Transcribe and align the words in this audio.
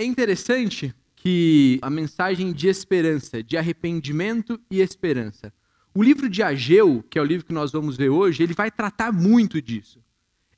É 0.00 0.02
interessante 0.02 0.94
que 1.14 1.78
a 1.82 1.90
mensagem 1.90 2.54
de 2.54 2.68
esperança, 2.68 3.42
de 3.42 3.58
arrependimento 3.58 4.58
e 4.70 4.80
esperança. 4.80 5.52
O 5.94 6.02
livro 6.02 6.26
de 6.26 6.42
Ageu, 6.42 7.04
que 7.10 7.18
é 7.18 7.20
o 7.20 7.24
livro 7.26 7.44
que 7.44 7.52
nós 7.52 7.70
vamos 7.70 7.98
ver 7.98 8.08
hoje, 8.08 8.42
ele 8.42 8.54
vai 8.54 8.70
tratar 8.70 9.12
muito 9.12 9.60
disso. 9.60 10.02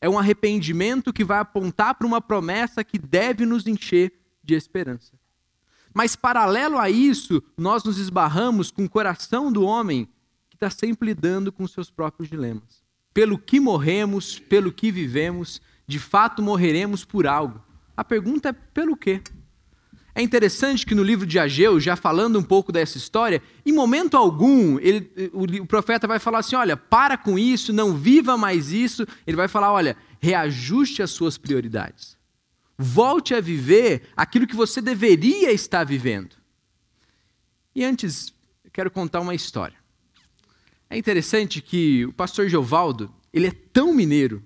É 0.01 0.09
um 0.09 0.17
arrependimento 0.17 1.13
que 1.13 1.25
vai 1.25 1.41
apontar 1.41 1.97
para 1.97 2.07
uma 2.07 2.21
promessa 2.21 2.85
que 2.85 2.97
deve 2.97 3.45
nos 3.45 3.67
encher 3.67 4.13
de 4.45 4.55
esperança. 4.55 5.19
Mas, 5.93 6.15
paralelo 6.15 6.79
a 6.79 6.89
isso, 6.89 7.43
nós 7.59 7.83
nos 7.83 7.99
esbarramos 7.99 8.71
com 8.71 8.85
o 8.85 8.89
coração 8.89 9.51
do 9.51 9.65
homem 9.65 10.09
que 10.49 10.55
está 10.55 10.71
sempre 10.71 11.07
lidando 11.07 11.51
com 11.51 11.67
seus 11.67 11.91
próprios 11.91 12.31
dilemas. 12.31 12.85
Pelo 13.13 13.37
que 13.37 13.59
morremos, 13.59 14.39
pelo 14.39 14.71
que 14.71 14.93
vivemos, 14.93 15.61
de 15.85 15.99
fato 15.99 16.41
morreremos 16.41 17.05
por 17.05 17.27
algo. 17.27 17.61
A 17.97 18.05
pergunta 18.05 18.49
é 18.49 18.53
pelo 18.53 18.97
quê? 18.97 19.21
É 20.15 20.21
interessante 20.21 20.85
que 20.85 20.95
no 20.95 21.03
livro 21.03 21.27
de 21.27 21.39
Ageu, 21.39 21.81
já 21.81 21.97
falando 21.97 22.39
um 22.39 22.43
pouco 22.43 22.71
dessa 22.71 22.99
história, 22.99 23.43
em 23.65 23.73
momento 23.73 24.15
algum, 24.17 24.79
ele, 24.79 25.11
o, 25.33 25.67
profeta 25.67 26.07
vai 26.07 26.19
falar 26.19 26.41
assim: 26.41 26.55
olha, 26.55 26.77
para 26.77 27.17
com 27.17 27.39
isso, 27.39 27.73
não 27.73 27.97
viva 27.97 28.37
mais 28.37 28.73
isso. 28.73 29.07
Ele 29.27 29.37
vai 29.37 29.49
falar: 29.49 29.73
olha, 29.73 29.97
reajuste 30.21 31.03
as 31.03 31.11
suas 31.11 31.39
prioridades. 31.39 32.17
Volte 32.77 33.35
a 33.35 33.41
viver 33.41 34.03
aquilo 34.15 34.47
que 34.47 34.57
você 34.57 34.83
deveria 34.83 35.51
estar 35.51 35.85
vivendo. 35.85 36.37
E 37.75 37.83
antes, 37.83 38.35
quero 38.71 38.91
contar 38.91 39.21
uma 39.21 39.35
história. 39.35 39.77
É 40.91 40.97
interessante 40.99 41.63
que 41.63 42.05
o 42.05 42.13
pastor 42.13 42.51
Geovaldo, 42.51 43.11
ele 43.33 43.47
é 43.47 43.53
tão 43.73 43.95
mineiro, 43.95 44.45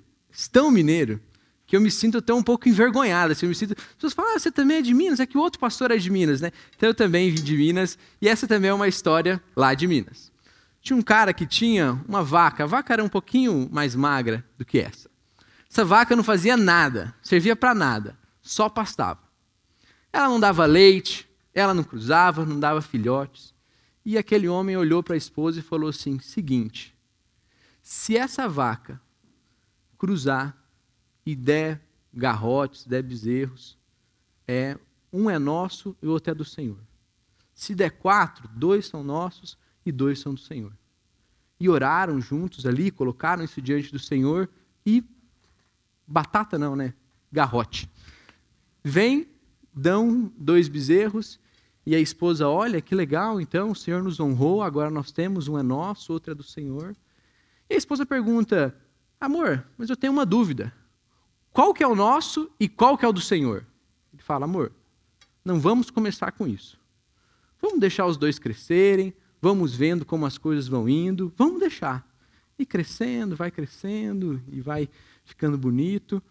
tão 0.53 0.71
mineiro, 0.71 1.21
que 1.67 1.77
eu 1.77 1.81
me 1.81 1.91
sinto 1.91 2.19
até 2.19 2.33
um 2.33 2.43
pouco 2.43 2.69
envergonhada. 2.69 3.33
Assim, 3.33 3.47
eu 3.47 3.49
me 3.49 3.55
sinto... 3.55 3.73
As 3.73 3.95
pessoas 3.95 4.13
falam, 4.13 4.37
ah, 4.37 4.39
você 4.39 4.53
também 4.53 4.79
é 4.79 4.83
de 4.83 4.95
Minas? 4.95 5.19
É 5.19 5.27
que 5.27 5.37
o 5.37 5.41
outro 5.41 5.59
pastor 5.59 5.91
é 5.91 5.97
de 5.97 6.09
Minas, 6.11 6.41
né? 6.41 6.53
Então 6.77 6.89
eu 6.89 6.95
também 6.95 7.31
vim 7.31 7.43
de 7.43 7.57
Minas, 7.57 7.99
e 8.21 8.29
essa 8.29 8.47
também 8.47 8.71
é 8.71 8.75
uma 8.75 8.89
história 8.89 9.43
lá 9.57 9.75
de 9.75 9.87
Minas. 9.87 10.31
Tinha 10.81 10.97
um 10.97 11.03
cara 11.03 11.35
que 11.35 11.45
tinha 11.45 12.01
uma 12.09 12.23
vaca, 12.23 12.63
a 12.63 12.67
vaca 12.67 12.93
era 12.93 13.03
um 13.03 13.09
pouquinho 13.09 13.69
mais 13.73 13.97
magra 13.97 14.45
do 14.57 14.65
que 14.65 14.79
essa. 14.79 15.11
Essa 15.69 15.85
vaca 15.85 16.15
não 16.15 16.23
fazia 16.23 16.57
nada, 16.57 17.13
servia 17.21 17.57
para 17.57 17.75
nada, 17.75 18.17
só 18.41 18.69
pastava. 18.69 19.21
Ela 20.13 20.29
não 20.29 20.39
dava 20.39 20.65
leite, 20.65 21.29
ela 21.53 21.75
não 21.75 21.83
cruzava, 21.83 22.47
não 22.47 22.61
dava 22.61 22.81
filhotes. 22.81 23.53
E 24.05 24.17
aquele 24.17 24.47
homem 24.47 24.77
olhou 24.77 25.03
para 25.03 25.15
a 25.15 25.19
esposa 25.19 25.59
e 25.59 25.63
falou 25.63 25.91
assim: 25.91 26.21
seguinte, 26.21 26.97
se 27.83 28.17
essa 28.17 28.49
vaca 28.49 29.01
cruzar 29.99 30.57
e 31.27 31.35
der 31.35 31.83
garrotes, 32.15 32.87
der 32.87 33.03
bezerros, 33.03 33.77
é, 34.47 34.79
um 35.13 35.29
é 35.29 35.39
nosso 35.39 35.97
e 36.01 36.07
o 36.07 36.13
outro 36.13 36.31
é 36.31 36.35
do 36.35 36.45
Senhor. 36.45 36.79
Se 37.53 37.75
der 37.75 37.91
quatro, 37.91 38.49
dois 38.55 38.87
são 38.87 39.03
nossos 39.03 39.59
e 39.85 39.91
dois 39.91 40.21
são 40.21 40.33
do 40.33 40.41
Senhor. 40.41 40.73
E 41.59 41.69
oraram 41.69 42.21
juntos 42.21 42.65
ali, 42.65 42.91
colocaram 42.93 43.43
isso 43.43 43.61
diante 43.61 43.91
do 43.91 43.99
Senhor 43.99 44.49
e 44.85 45.03
batata 46.07 46.57
não, 46.59 46.77
né? 46.77 46.95
Garrote. 47.33 47.91
Vem, 48.85 49.27
dão 49.75 50.33
dois 50.37 50.69
bezerros 50.69 51.41
e 51.85 51.95
a 51.95 52.01
esposa 52.01 52.49
olha, 52.49 52.81
que 52.81 52.95
legal, 52.95 53.41
então 53.41 53.71
o 53.71 53.77
Senhor 53.77 54.03
nos 54.03 54.21
honrou, 54.21 54.63
agora 54.63 54.91
nós 54.91 55.11
temos 55.11 55.49
um 55.49 55.59
é 55.59 55.63
nosso, 55.63 56.13
outro 56.13 56.33
é 56.33 56.35
do 56.35 56.43
Senhor. 56.43 56.95
E 57.69 57.75
a 57.75 57.79
esposa 57.79 58.07
pergunta: 58.07 58.77
"Amor, 59.21 59.67
mas 59.77 59.91
eu 59.91 59.97
tenho 59.97 60.13
uma 60.13 60.27
dúvida 60.27 60.73
qual 61.57 61.73
que 61.73 61.83
é 61.83 61.87
o 61.87 61.97
nosso 61.97 62.51
e 62.61 62.69
qual 62.69 62.99
que 62.99 63.05
é 63.07 63.09
o 63.09 63.13
do 63.15 63.21
Senhor? 63.23 63.65
Ele 64.13 64.23
fala, 64.23 64.45
amor, 64.45 64.73
não 65.43 65.59
vamos 65.59 65.91
começar 65.91 66.31
com 66.33 66.47
isso. 66.47 66.79
Vamos 67.59 67.81
deixar 67.81 68.05
os 68.05 68.19
dois 68.19 68.39
crescerem, 68.39 69.15
vamos 69.41 69.75
vendo 69.75 70.05
como 70.05 70.27
as 70.27 70.37
coisas 70.37 70.69
vão 70.69 70.87
indo, 70.87 71.33
vamos 71.35 71.59
deixar. 71.59 72.07
E 72.59 72.67
crescendo, 72.67 73.35
vai 73.35 73.51
crescendo 73.51 74.39
e 74.53 74.61
vai 74.61 74.87
ficando 75.25 75.57
bonito, 75.57 76.23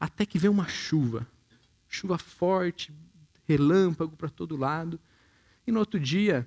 até 0.00 0.26
que 0.26 0.36
vem 0.36 0.50
uma 0.50 0.66
chuva. 0.66 1.28
Chuva 1.88 2.18
forte, 2.18 2.92
relâmpago 3.44 4.16
para 4.16 4.28
todo 4.28 4.56
lado. 4.56 4.98
E 5.64 5.70
no 5.70 5.78
outro 5.78 6.00
dia, 6.00 6.44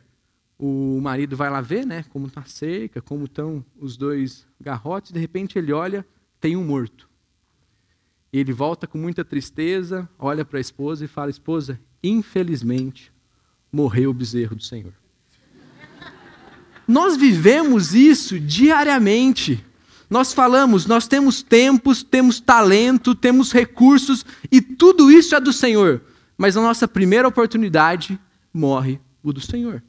o 0.60 1.00
marido 1.02 1.38
vai 1.38 1.50
lá 1.50 1.62
ver, 1.62 1.86
né, 1.86 2.04
como 2.10 2.28
está 2.28 2.44
seca, 2.44 3.02
como 3.02 3.24
estão 3.24 3.64
os 3.80 3.96
dois 3.96 4.46
garrotes, 4.60 5.14
de 5.14 5.22
repente 5.22 5.58
ele 5.58 5.72
olha, 5.72 6.06
tem 6.42 6.58
um 6.58 6.66
morto. 6.66 7.15
Ele 8.38 8.52
volta 8.52 8.86
com 8.86 8.98
muita 8.98 9.24
tristeza, 9.24 10.10
olha 10.20 10.44
para 10.44 10.58
a 10.58 10.62
esposa 10.62 11.06
e 11.06 11.08
fala: 11.08 11.30
Esposa, 11.30 11.80
infelizmente, 12.04 13.12
morreu 13.72 14.10
o 14.10 14.14
bezerro 14.14 14.56
do 14.56 14.64
Senhor. 14.64 14.94
Nós 16.88 17.16
vivemos 17.16 17.94
isso 17.94 18.40
diariamente. 18.40 19.64
Nós 20.10 20.34
falamos, 20.34 20.86
nós 20.86 21.08
temos 21.08 21.42
tempos, 21.42 22.04
temos 22.04 22.40
talento, 22.40 23.16
temos 23.16 23.52
recursos 23.52 24.26
e 24.52 24.62
tudo 24.62 25.10
isso 25.10 25.34
é 25.34 25.40
do 25.40 25.52
Senhor. 25.52 26.02
Mas 26.38 26.56
na 26.56 26.62
nossa 26.62 26.88
primeira 26.88 27.28
oportunidade, 27.28 28.20
morre 28.54 29.00
o 29.24 29.32
do 29.32 29.42
Senhor. 29.42 29.82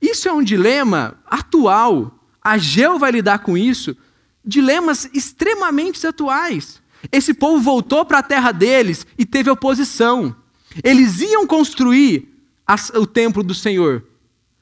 Isso 0.00 0.28
é 0.28 0.32
um 0.32 0.42
dilema 0.42 1.18
atual. 1.26 2.18
A 2.42 2.56
Geu 2.56 2.98
vai 2.98 3.12
lidar 3.12 3.40
com 3.40 3.56
isso. 3.56 3.96
Dilemas 4.44 5.08
extremamente 5.12 6.04
atuais. 6.06 6.80
Esse 7.12 7.32
povo 7.32 7.60
voltou 7.60 8.04
para 8.04 8.18
a 8.18 8.22
terra 8.22 8.52
deles 8.52 9.06
e 9.16 9.24
teve 9.24 9.50
oposição. 9.50 10.34
Eles 10.82 11.20
iam 11.20 11.46
construir 11.46 12.34
o 12.94 13.06
templo 13.06 13.42
do 13.42 13.54
Senhor, 13.54 14.04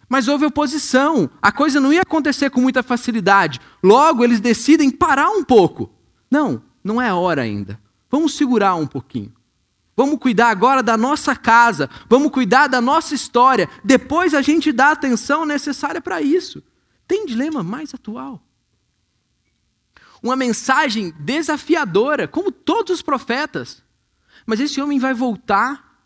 mas 0.08 0.28
houve 0.28 0.46
oposição. 0.46 1.28
A 1.40 1.50
coisa 1.50 1.80
não 1.80 1.92
ia 1.92 2.02
acontecer 2.02 2.50
com 2.50 2.60
muita 2.60 2.82
facilidade. 2.82 3.60
Logo, 3.82 4.22
eles 4.22 4.40
decidem 4.40 4.90
parar 4.90 5.30
um 5.30 5.42
pouco. 5.42 5.90
Não, 6.30 6.62
não 6.84 7.00
é 7.00 7.08
a 7.08 7.16
hora 7.16 7.42
ainda. 7.42 7.80
Vamos 8.10 8.34
segurar 8.34 8.74
um 8.76 8.86
pouquinho. 8.86 9.32
Vamos 9.96 10.18
cuidar 10.18 10.50
agora 10.50 10.82
da 10.82 10.96
nossa 10.96 11.34
casa. 11.34 11.88
Vamos 12.08 12.30
cuidar 12.30 12.68
da 12.68 12.80
nossa 12.80 13.14
história. 13.14 13.68
Depois 13.82 14.34
a 14.34 14.42
gente 14.42 14.70
dá 14.70 14.88
a 14.88 14.92
atenção 14.92 15.46
necessária 15.46 16.00
para 16.00 16.20
isso. 16.20 16.62
Tem 17.08 17.24
dilema 17.24 17.62
mais 17.62 17.94
atual 17.94 18.45
uma 20.22 20.36
mensagem 20.36 21.12
desafiadora, 21.18 22.26
como 22.26 22.50
todos 22.50 22.94
os 22.94 23.02
profetas. 23.02 23.82
Mas 24.44 24.60
esse 24.60 24.80
homem 24.80 24.98
vai 24.98 25.14
voltar. 25.14 26.00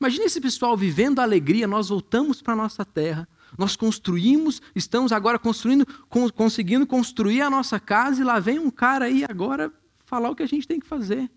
Imagine 0.00 0.26
esse 0.26 0.40
pessoal 0.40 0.76
vivendo 0.76 1.18
a 1.18 1.22
alegria, 1.22 1.66
nós 1.66 1.88
voltamos 1.88 2.40
para 2.40 2.52
a 2.52 2.56
nossa 2.56 2.84
terra, 2.84 3.28
nós 3.56 3.74
construímos, 3.76 4.62
estamos 4.74 5.10
agora 5.12 5.38
construindo, 5.38 5.86
conseguindo 6.34 6.86
construir 6.86 7.40
a 7.40 7.50
nossa 7.50 7.80
casa, 7.80 8.20
e 8.20 8.24
lá 8.24 8.38
vem 8.38 8.58
um 8.58 8.70
cara 8.70 9.06
aí 9.06 9.24
agora 9.24 9.72
falar 10.04 10.30
o 10.30 10.36
que 10.36 10.42
a 10.42 10.48
gente 10.48 10.68
tem 10.68 10.78
que 10.78 10.86
fazer. 10.86 11.30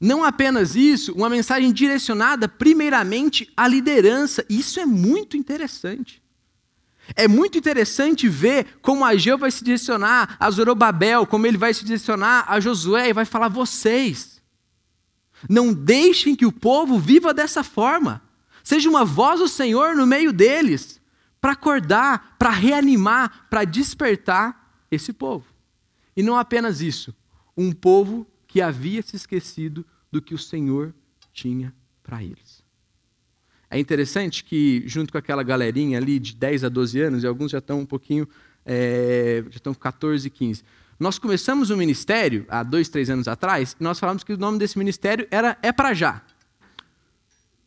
Não 0.00 0.22
apenas 0.22 0.76
isso, 0.76 1.12
uma 1.12 1.28
mensagem 1.28 1.72
direcionada 1.72 2.48
primeiramente 2.48 3.52
à 3.56 3.66
liderança. 3.66 4.44
Isso 4.48 4.78
é 4.78 4.86
muito 4.86 5.36
interessante. 5.36 6.22
É 7.14 7.26
muito 7.26 7.56
interessante 7.56 8.28
ver 8.28 8.78
como 8.82 9.04
Ageu 9.04 9.38
vai 9.38 9.50
se 9.50 9.64
direcionar 9.64 10.36
a 10.38 10.50
Zorobabel, 10.50 11.26
como 11.26 11.46
ele 11.46 11.56
vai 11.56 11.72
se 11.72 11.84
direcionar 11.84 12.44
a 12.48 12.60
Josué 12.60 13.08
e 13.08 13.12
vai 13.12 13.24
falar: 13.24 13.48
vocês. 13.48 14.38
Não 15.48 15.72
deixem 15.72 16.34
que 16.34 16.46
o 16.46 16.52
povo 16.52 16.98
viva 16.98 17.32
dessa 17.32 17.62
forma. 17.62 18.22
Seja 18.64 18.88
uma 18.88 19.04
voz 19.04 19.40
do 19.40 19.48
Senhor 19.48 19.94
no 19.94 20.06
meio 20.06 20.32
deles, 20.32 21.00
para 21.40 21.52
acordar, 21.52 22.36
para 22.38 22.50
reanimar, 22.50 23.46
para 23.48 23.64
despertar 23.64 24.74
esse 24.90 25.12
povo. 25.12 25.46
E 26.16 26.22
não 26.22 26.36
apenas 26.36 26.80
isso, 26.80 27.14
um 27.56 27.72
povo 27.72 28.26
que 28.46 28.60
havia 28.60 29.02
se 29.02 29.14
esquecido 29.14 29.86
do 30.10 30.20
que 30.20 30.34
o 30.34 30.38
Senhor 30.38 30.94
tinha 31.32 31.72
para 32.02 32.22
eles. 32.22 32.47
É 33.70 33.78
interessante 33.78 34.44
que, 34.44 34.82
junto 34.86 35.12
com 35.12 35.18
aquela 35.18 35.42
galerinha 35.42 35.98
ali 35.98 36.18
de 36.18 36.34
10 36.34 36.64
a 36.64 36.68
12 36.68 37.00
anos, 37.00 37.22
e 37.22 37.26
alguns 37.26 37.50
já 37.50 37.58
estão 37.58 37.80
um 37.80 37.86
pouquinho, 37.86 38.26
é, 38.64 39.44
já 39.50 39.56
estão 39.56 39.74
com 39.74 39.80
14, 39.80 40.28
15, 40.30 40.64
nós 40.98 41.18
começamos 41.18 41.70
um 41.70 41.76
ministério, 41.76 42.44
há 42.48 42.62
dois, 42.62 42.88
três 42.88 43.08
anos 43.08 43.28
atrás, 43.28 43.76
e 43.78 43.82
nós 43.82 44.00
falamos 44.00 44.24
que 44.24 44.32
o 44.32 44.36
nome 44.36 44.58
desse 44.58 44.76
ministério 44.78 45.28
era 45.30 45.56
É 45.62 45.70
Pra 45.70 45.94
Já. 45.94 46.22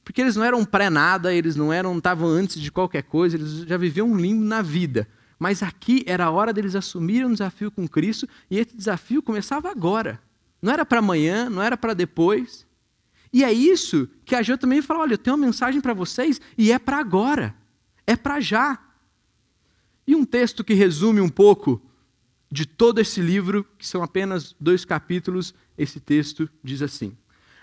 Porque 0.04 0.20
eles 0.20 0.36
não 0.36 0.44
eram 0.44 0.66
pré-nada, 0.66 1.34
eles 1.34 1.56
não 1.56 1.72
eram, 1.72 1.98
estavam 1.98 2.28
antes 2.28 2.60
de 2.60 2.72
qualquer 2.72 3.04
coisa, 3.04 3.38
eles 3.38 3.60
já 3.60 3.78
viviam 3.78 4.10
um 4.10 4.18
limbo 4.18 4.44
na 4.44 4.62
vida. 4.62 5.08
Mas 5.40 5.64
aqui 5.64 6.04
era 6.06 6.26
a 6.26 6.32
hora 6.32 6.52
deles 6.52 6.76
assumirem 6.76 7.26
um 7.26 7.32
desafio 7.32 7.72
com 7.72 7.88
Cristo, 7.88 8.28
e 8.50 8.60
esse 8.60 8.76
desafio 8.76 9.24
começava 9.24 9.70
agora. 9.72 10.20
Não 10.62 10.74
era 10.74 10.86
para 10.86 11.00
amanhã, 11.00 11.50
não 11.50 11.62
era 11.62 11.78
para 11.78 11.94
depois. 11.94 12.66
E 13.34 13.44
é 13.44 13.52
isso 13.52 14.10
que 14.26 14.36
a 14.36 14.42
Jô 14.42 14.58
também 14.58 14.82
fala: 14.82 15.02
olha, 15.02 15.14
eu 15.14 15.18
tenho 15.18 15.36
uma 15.36 15.46
mensagem 15.46 15.80
para 15.80 15.94
vocês 15.94 16.42
e 16.58 16.72
é 16.72 16.80
para 16.80 16.98
agora, 16.98 17.56
é 18.06 18.16
para 18.16 18.40
já. 18.40 18.80
E 20.06 20.16
um 20.16 20.26
texto 20.26 20.64
que 20.64 20.74
resume 20.74 21.22
um 21.22 21.30
pouco 21.30 21.82
de 22.52 22.66
todo 22.66 23.00
esse 23.00 23.22
livro, 23.22 23.66
que 23.78 23.88
são 23.88 24.04
apenas 24.04 24.54
dois 24.60 24.84
capítulos, 24.84 25.54
esse 25.78 26.00
texto 26.00 26.50
diz 26.64 26.82
assim: 26.82 27.16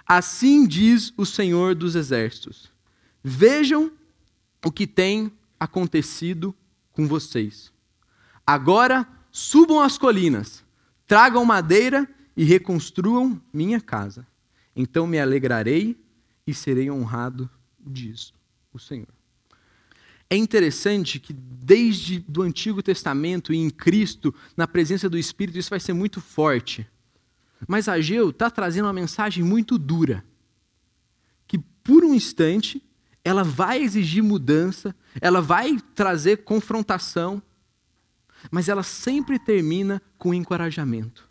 Assim 0.06 0.66
diz 0.66 1.12
o 1.16 1.26
Senhor 1.26 1.74
dos 1.74 1.94
Exércitos: 1.94 2.72
Vejam 3.22 3.92
o 4.64 4.72
que 4.72 4.86
tem 4.86 5.30
acontecido 5.60 6.54
com 6.92 7.06
vocês. 7.06 7.70
Agora 8.46 9.06
subam 9.30 9.80
as 9.80 9.98
colinas, 9.98 10.64
tragam 11.06 11.44
madeira 11.44 12.08
e 12.34 12.44
reconstruam 12.44 13.40
minha 13.52 13.80
casa. 13.80 14.26
Então 14.80 15.08
me 15.08 15.18
alegrarei 15.18 16.00
e 16.46 16.54
serei 16.54 16.88
honrado, 16.88 17.50
diz 17.84 18.32
o 18.72 18.78
Senhor. 18.78 19.08
É 20.30 20.36
interessante 20.36 21.18
que 21.18 21.32
desde 21.32 22.20
do 22.20 22.42
Antigo 22.42 22.80
Testamento 22.80 23.52
e 23.52 23.56
em 23.56 23.70
Cristo, 23.70 24.32
na 24.56 24.68
presença 24.68 25.08
do 25.08 25.18
Espírito, 25.18 25.58
isso 25.58 25.70
vai 25.70 25.80
ser 25.80 25.94
muito 25.94 26.20
forte. 26.20 26.86
Mas 27.66 27.88
Ageu 27.88 28.30
está 28.30 28.48
trazendo 28.48 28.84
uma 28.84 28.92
mensagem 28.92 29.42
muito 29.42 29.76
dura, 29.76 30.24
que 31.48 31.58
por 31.58 32.04
um 32.04 32.14
instante 32.14 32.80
ela 33.24 33.42
vai 33.42 33.82
exigir 33.82 34.22
mudança, 34.22 34.94
ela 35.20 35.40
vai 35.40 35.76
trazer 35.92 36.44
confrontação, 36.44 37.42
mas 38.48 38.68
ela 38.68 38.84
sempre 38.84 39.40
termina 39.40 40.00
com 40.16 40.32
encorajamento. 40.32 41.27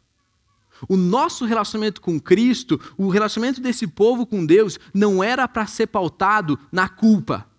O 0.87 0.97
nosso 0.97 1.45
relacionamento 1.45 2.01
com 2.01 2.19
Cristo, 2.19 2.79
o 2.97 3.09
relacionamento 3.09 3.61
desse 3.61 3.87
povo 3.87 4.25
com 4.25 4.45
Deus, 4.45 4.79
não 4.93 5.23
era 5.23 5.47
para 5.47 5.65
ser 5.65 5.87
pautado 5.87 6.59
na 6.71 6.89
culpa. 6.89 7.49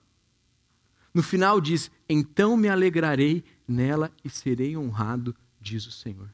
No 1.12 1.23
final 1.23 1.61
diz: 1.61 1.91
Então 2.09 2.56
me 2.56 2.69
alegrarei 2.69 3.43
nela 3.67 4.12
e 4.25 4.31
serei 4.31 4.76
honrado, 4.76 5.35
diz 5.61 5.87
o 5.87 5.93
Senhor. 5.93 6.32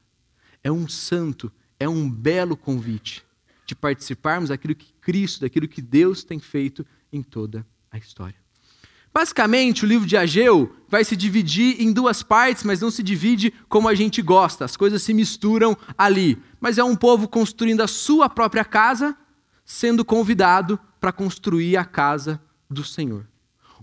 É 0.62 0.70
um 0.70 0.88
santo, 0.88 1.50
é 1.78 1.88
um 1.88 2.10
belo 2.10 2.56
convite 2.56 3.24
de 3.66 3.74
participarmos 3.74 4.50
daquilo 4.50 4.74
que 4.74 4.92
Cristo, 5.00 5.40
daquilo 5.40 5.68
que 5.68 5.80
Deus 5.80 6.22
tem 6.22 6.38
feito 6.38 6.84
em 7.12 7.22
toda 7.22 7.66
a 7.90 7.96
história. 7.96 8.43
Basicamente, 9.14 9.84
o 9.84 9.86
livro 9.86 10.08
de 10.08 10.16
Ageu 10.16 10.74
vai 10.88 11.04
se 11.04 11.14
dividir 11.14 11.80
em 11.80 11.92
duas 11.92 12.20
partes, 12.20 12.64
mas 12.64 12.80
não 12.80 12.90
se 12.90 13.00
divide 13.00 13.54
como 13.68 13.88
a 13.88 13.94
gente 13.94 14.20
gosta. 14.20 14.64
As 14.64 14.76
coisas 14.76 15.04
se 15.04 15.14
misturam 15.14 15.76
ali. 15.96 16.36
Mas 16.60 16.78
é 16.78 16.84
um 16.84 16.96
povo 16.96 17.28
construindo 17.28 17.80
a 17.80 17.86
sua 17.86 18.28
própria 18.28 18.64
casa, 18.64 19.16
sendo 19.64 20.04
convidado 20.04 20.80
para 20.98 21.12
construir 21.12 21.76
a 21.76 21.84
casa 21.84 22.40
do 22.68 22.82
Senhor. 22.82 23.24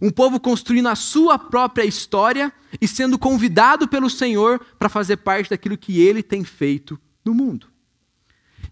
Um 0.01 0.09
povo 0.09 0.37
construindo 0.37 0.89
a 0.89 0.95
sua 0.95 1.39
própria 1.39 1.85
história 1.85 2.51
e 2.81 2.87
sendo 2.87 3.17
convidado 3.17 3.87
pelo 3.87 4.09
Senhor 4.09 4.59
para 4.77 4.89
fazer 4.89 5.17
parte 5.17 5.51
daquilo 5.51 5.77
que 5.77 6.01
ele 6.01 6.21
tem 6.21 6.43
feito 6.43 6.99
no 7.23 7.33
mundo. 7.33 7.67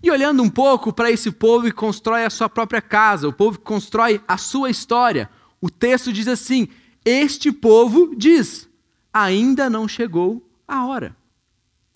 E 0.04 0.12
olhando 0.12 0.44
um 0.44 0.50
pouco 0.50 0.92
para 0.92 1.10
esse 1.10 1.32
povo 1.32 1.68
que 1.68 1.72
constrói 1.72 2.26
a 2.26 2.30
sua 2.30 2.50
própria 2.50 2.82
casa, 2.82 3.28
o 3.28 3.34
povo 3.34 3.60
que 3.60 3.64
constrói 3.64 4.22
a 4.28 4.38
sua 4.38 4.70
história, 4.70 5.30
o 5.62 5.70
texto 5.70 6.12
diz 6.14 6.28
assim: 6.28 6.68
Este 7.04 7.52
povo 7.52 8.16
diz, 8.16 8.68
ainda 9.14 9.70
não 9.70 9.88
chegou 9.88 10.48
a 10.68 10.86
hora. 10.86 11.16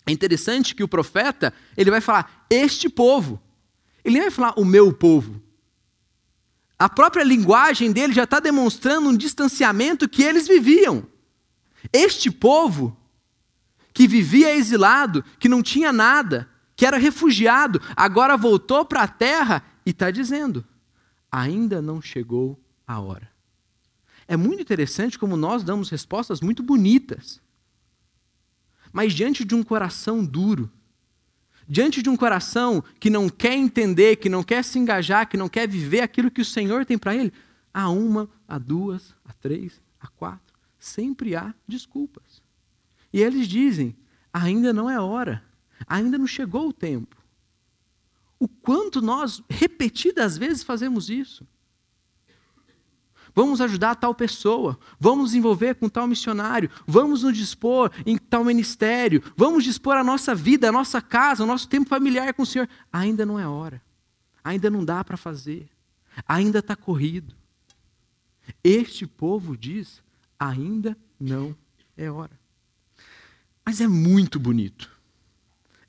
É 0.06 0.12
interessante 0.12 0.76
que 0.76 0.84
o 0.84 0.88
profeta, 0.88 1.54
ele 1.78 1.90
vai 1.90 2.02
falar 2.02 2.46
este 2.50 2.90
povo. 2.90 3.42
Ele 4.04 4.16
não 4.16 4.24
vai 4.24 4.32
falar 4.32 4.54
o 4.60 4.66
meu 4.66 4.92
povo. 4.92 5.42
A 6.78 6.90
própria 6.90 7.24
linguagem 7.24 7.92
dele 7.92 8.12
já 8.12 8.26
está 8.26 8.40
demonstrando 8.40 9.08
um 9.08 9.16
distanciamento 9.16 10.10
que 10.10 10.24
eles 10.24 10.48
viviam. 10.48 11.08
Este 11.94 12.30
povo, 12.30 12.98
que 13.94 14.08
vivia 14.08 14.54
exilado, 14.56 15.24
que 15.40 15.48
não 15.48 15.64
tinha 15.64 15.94
nada, 15.94 16.50
que 16.76 16.86
era 16.86 16.98
refugiado, 16.98 17.82
agora 17.96 18.36
voltou 18.36 18.84
para 18.84 19.04
a 19.04 19.08
terra 19.08 19.64
e 19.86 19.92
está 19.92 20.12
dizendo: 20.12 20.66
ainda 21.32 21.82
não 21.82 22.02
chegou 22.02 22.60
a 22.86 23.00
hora. 23.00 23.33
É 24.28 24.38
muito 24.38 24.62
interessante 24.62 25.20
como 25.20 25.36
nós 25.36 25.64
damos 25.64 25.90
respostas 25.90 26.42
muito 26.42 26.64
bonitas. 26.64 27.42
Mas 28.92 29.14
diante 29.14 29.44
de 29.44 29.56
um 29.56 29.64
coração 29.64 30.24
duro, 30.24 30.72
diante 31.68 32.02
de 32.02 32.10
um 32.10 32.16
coração 32.16 32.84
que 33.00 33.10
não 33.10 33.30
quer 33.30 33.56
entender, 33.56 34.18
que 34.18 34.30
não 34.30 34.44
quer 34.44 34.64
se 34.64 34.78
engajar, 34.78 35.28
que 35.28 35.38
não 35.38 35.50
quer 35.50 35.68
viver 35.68 36.02
aquilo 36.02 36.32
que 36.32 36.42
o 36.42 36.46
Senhor 36.46 36.86
tem 36.86 36.98
para 36.98 37.16
ele, 37.16 37.34
a 37.74 37.90
uma, 37.90 38.30
a 38.48 38.58
duas, 38.58 39.16
a 39.26 39.34
três, 39.34 39.82
a 40.00 40.08
quatro, 40.08 40.54
sempre 40.80 41.36
há 41.36 41.54
desculpas. 41.68 42.42
E 43.12 43.22
eles 43.22 43.48
dizem: 43.48 43.96
ainda 44.32 44.72
não 44.72 44.90
é 44.90 45.00
hora, 45.00 45.44
ainda 45.88 46.18
não 46.18 46.28
chegou 46.28 46.70
o 46.70 46.74
tempo. 46.74 47.18
O 48.40 48.48
quanto 48.48 49.02
nós 49.02 49.42
repetidas 49.50 50.38
vezes 50.38 50.64
fazemos 50.64 51.10
isso. 51.10 51.48
Vamos 53.36 53.62
ajudar 53.62 53.96
tal 53.96 54.14
pessoa, 54.14 54.78
vamos 55.00 55.24
nos 55.24 55.34
envolver 55.34 55.74
com 55.76 55.90
tal 55.90 56.06
missionário, 56.06 56.70
vamos 56.86 57.24
nos 57.24 57.36
dispor 57.36 57.92
em 58.06 58.16
tal 58.16 58.46
ministério, 58.46 59.24
vamos 59.36 59.64
dispor 59.64 59.96
a 59.96 60.04
nossa 60.04 60.36
vida, 60.36 60.70
a 60.70 60.72
nossa 60.72 61.02
casa, 61.02 61.44
o 61.44 61.48
nosso 61.48 61.68
tempo 61.68 61.90
familiar 61.90 62.34
com 62.36 62.44
o 62.44 62.46
Senhor. 62.46 62.70
Ainda 62.92 63.26
não 63.26 63.40
é 63.40 63.48
hora, 63.48 63.82
ainda 64.44 64.70
não 64.70 64.86
dá 64.86 65.04
para 65.04 65.18
fazer, 65.18 65.68
ainda 66.28 66.60
está 66.60 66.76
corrido. 66.76 67.36
Este 68.64 69.08
povo 69.08 69.58
diz: 69.58 70.04
ainda 70.40 70.96
não 71.20 71.56
é 71.98 72.12
hora. 72.12 72.40
Mas 73.66 73.82
é 73.82 73.88
muito 73.88 74.40
bonito, 74.40 74.92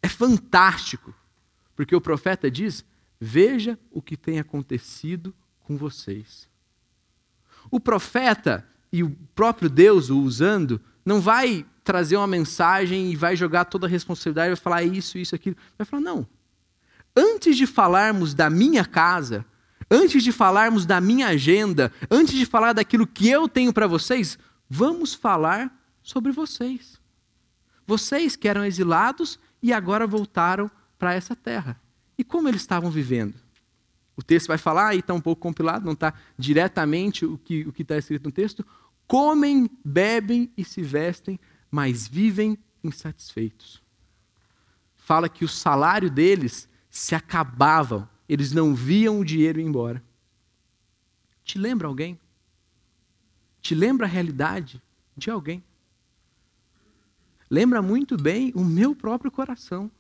é 0.00 0.08
fantástico, 0.08 1.14
porque 1.76 1.94
o 1.94 2.00
profeta 2.00 2.50
diz: 2.50 2.86
veja 3.20 3.78
o 3.90 4.00
que 4.00 4.16
tem 4.16 4.38
acontecido 4.38 5.34
com 5.60 5.76
vocês. 5.76 6.48
O 7.70 7.80
profeta 7.80 8.66
e 8.92 9.02
o 9.02 9.10
próprio 9.34 9.68
Deus 9.68 10.10
o 10.10 10.20
usando 10.20 10.80
não 11.04 11.20
vai 11.20 11.66
trazer 11.82 12.16
uma 12.16 12.26
mensagem 12.26 13.12
e 13.12 13.16
vai 13.16 13.36
jogar 13.36 13.66
toda 13.66 13.86
a 13.86 13.90
responsabilidade, 13.90 14.48
vai 14.48 14.56
falar 14.56 14.82
isso, 14.82 15.18
isso, 15.18 15.34
aquilo. 15.34 15.56
Vai 15.76 15.84
falar, 15.84 16.02
não. 16.02 16.26
Antes 17.14 17.56
de 17.56 17.66
falarmos 17.66 18.34
da 18.34 18.48
minha 18.48 18.84
casa, 18.84 19.44
antes 19.90 20.22
de 20.22 20.32
falarmos 20.32 20.86
da 20.86 21.00
minha 21.00 21.28
agenda, 21.28 21.92
antes 22.10 22.34
de 22.34 22.46
falar 22.46 22.72
daquilo 22.72 23.06
que 23.06 23.28
eu 23.28 23.48
tenho 23.48 23.72
para 23.72 23.86
vocês, 23.86 24.38
vamos 24.68 25.14
falar 25.14 25.76
sobre 26.02 26.32
vocês. 26.32 26.98
Vocês 27.86 28.34
que 28.34 28.48
eram 28.48 28.64
exilados 28.64 29.38
e 29.62 29.72
agora 29.72 30.06
voltaram 30.06 30.70
para 30.98 31.14
essa 31.14 31.36
terra. 31.36 31.80
E 32.16 32.24
como 32.24 32.48
eles 32.48 32.62
estavam 32.62 32.90
vivendo? 32.90 33.43
O 34.16 34.22
texto 34.22 34.48
vai 34.48 34.58
falar, 34.58 34.94
e 34.94 35.00
está 35.00 35.12
um 35.12 35.20
pouco 35.20 35.42
compilado, 35.42 35.84
não 35.84 35.92
está 35.92 36.14
diretamente 36.38 37.24
o 37.24 37.36
que 37.38 37.66
o 37.66 37.74
está 37.76 37.96
escrito 37.96 38.24
no 38.24 38.32
texto. 38.32 38.64
Comem, 39.06 39.68
bebem 39.84 40.50
e 40.56 40.64
se 40.64 40.82
vestem, 40.82 41.38
mas 41.70 42.06
vivem 42.06 42.56
insatisfeitos. 42.82 43.82
Fala 44.96 45.28
que 45.28 45.44
o 45.44 45.48
salário 45.48 46.10
deles 46.10 46.68
se 46.88 47.14
acabava, 47.14 48.08
eles 48.28 48.52
não 48.52 48.74
viam 48.74 49.20
o 49.20 49.24
dinheiro 49.24 49.60
ir 49.60 49.64
embora. 49.64 50.02
Te 51.42 51.58
lembra 51.58 51.88
alguém? 51.88 52.18
Te 53.60 53.74
lembra 53.74 54.06
a 54.06 54.08
realidade 54.08 54.80
de 55.16 55.30
alguém? 55.30 55.62
Lembra 57.50 57.82
muito 57.82 58.16
bem 58.16 58.52
o 58.54 58.64
meu 58.64 58.94
próprio 58.94 59.30
coração. 59.30 59.90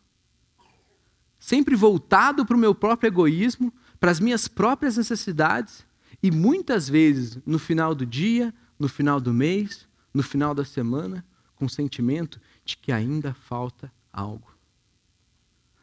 Sempre 1.38 1.76
voltado 1.76 2.46
para 2.46 2.56
o 2.56 2.58
meu 2.58 2.74
próprio 2.74 3.08
egoísmo, 3.08 3.72
para 4.04 4.10
as 4.10 4.20
minhas 4.20 4.46
próprias 4.46 4.98
necessidades 4.98 5.82
e 6.22 6.30
muitas 6.30 6.90
vezes 6.90 7.38
no 7.46 7.58
final 7.58 7.94
do 7.94 8.04
dia, 8.04 8.52
no 8.78 8.86
final 8.86 9.18
do 9.18 9.32
mês, 9.32 9.88
no 10.12 10.22
final 10.22 10.54
da 10.54 10.62
semana, 10.62 11.24
com 11.56 11.64
o 11.64 11.70
sentimento 11.70 12.38
de 12.66 12.76
que 12.76 12.92
ainda 12.92 13.32
falta 13.32 13.90
algo. 14.12 14.54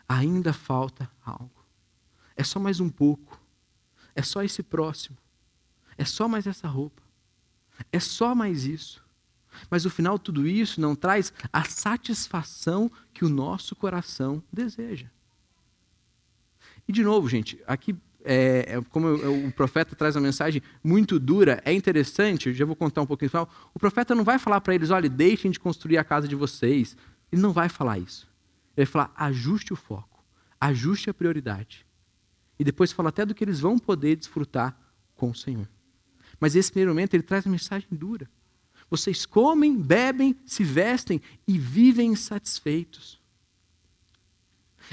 Ainda 0.08 0.54
falta 0.54 1.10
algo. 1.26 1.66
É 2.36 2.44
só 2.44 2.60
mais 2.60 2.80
um 2.80 2.90
pouco. 2.90 3.42
É 4.14 4.22
só 4.22 4.44
esse 4.44 4.62
próximo. 4.62 5.18
É 5.98 6.06
só 6.06 6.28
mais 6.28 6.46
essa 6.46 6.68
roupa. 6.68 7.02
É 7.92 8.00
só 8.00 8.36
mais 8.36 8.66
isso. 8.66 9.04
Mas 9.68 9.84
o 9.84 9.90
final 9.90 10.20
tudo 10.20 10.48
isso 10.48 10.80
não 10.80 10.94
traz 10.96 11.34
a 11.52 11.64
satisfação 11.64 12.92
que 13.16 13.26
o 13.26 13.30
nosso 13.30 13.76
coração 13.76 14.44
deseja. 14.54 15.08
E 16.88 16.94
de 16.94 17.04
novo, 17.04 17.28
gente, 17.28 17.60
aqui 17.66 17.98
é, 18.24 18.76
é, 18.78 18.82
como 18.90 19.08
eu, 19.08 19.48
o 19.48 19.52
profeta 19.52 19.96
traz 19.96 20.16
uma 20.16 20.22
mensagem 20.22 20.62
muito 20.84 21.20
dura, 21.20 21.62
é 21.66 21.74
interessante, 21.74 22.50
eu 22.50 22.56
já 22.56 22.66
vou 22.66 22.76
contar 22.76 23.02
um 23.02 23.06
pouquinho 23.06 23.30
final. 23.30 23.50
O 23.74 23.80
profeta 23.80 24.16
não 24.16 24.24
vai 24.24 24.40
falar 24.40 24.62
para 24.62 24.76
eles, 24.76 24.90
olha, 24.90 25.10
deixem 25.10 25.52
de 25.52 25.60
construir 25.60 25.98
a 25.98 26.04
casa 26.04 26.28
de 26.28 26.36
vocês. 26.36 26.96
Ele 27.32 27.42
não 27.42 27.52
vai 27.52 27.70
falar 27.70 28.00
isso. 28.00 28.28
Ele 28.76 28.86
vai 28.86 28.92
falar, 28.92 29.14
ajuste 29.16 29.74
o 29.74 29.76
foco, 29.76 30.24
ajuste 30.60 31.10
a 31.10 31.14
prioridade. 31.14 31.86
E 32.60 32.64
depois 32.64 32.92
fala 32.92 33.10
até 33.10 33.26
do 33.26 33.34
que 33.34 33.44
eles 33.44 33.60
vão 33.60 33.78
poder 33.78 34.16
desfrutar 34.16 34.78
com 35.16 35.30
o 35.30 35.36
Senhor. 35.36 35.68
Mas 36.40 36.56
esse 36.56 36.72
primeiro 36.72 36.92
momento 36.92 37.14
ele 37.14 37.24
traz 37.24 37.46
uma 37.46 37.52
mensagem 37.52 37.88
dura. 37.92 38.30
Vocês 38.90 39.26
comem, 39.26 39.78
bebem, 39.78 40.36
se 40.46 40.64
vestem 40.64 41.22
e 41.48 41.58
vivem 41.58 42.12
insatisfeitos. 42.12 43.21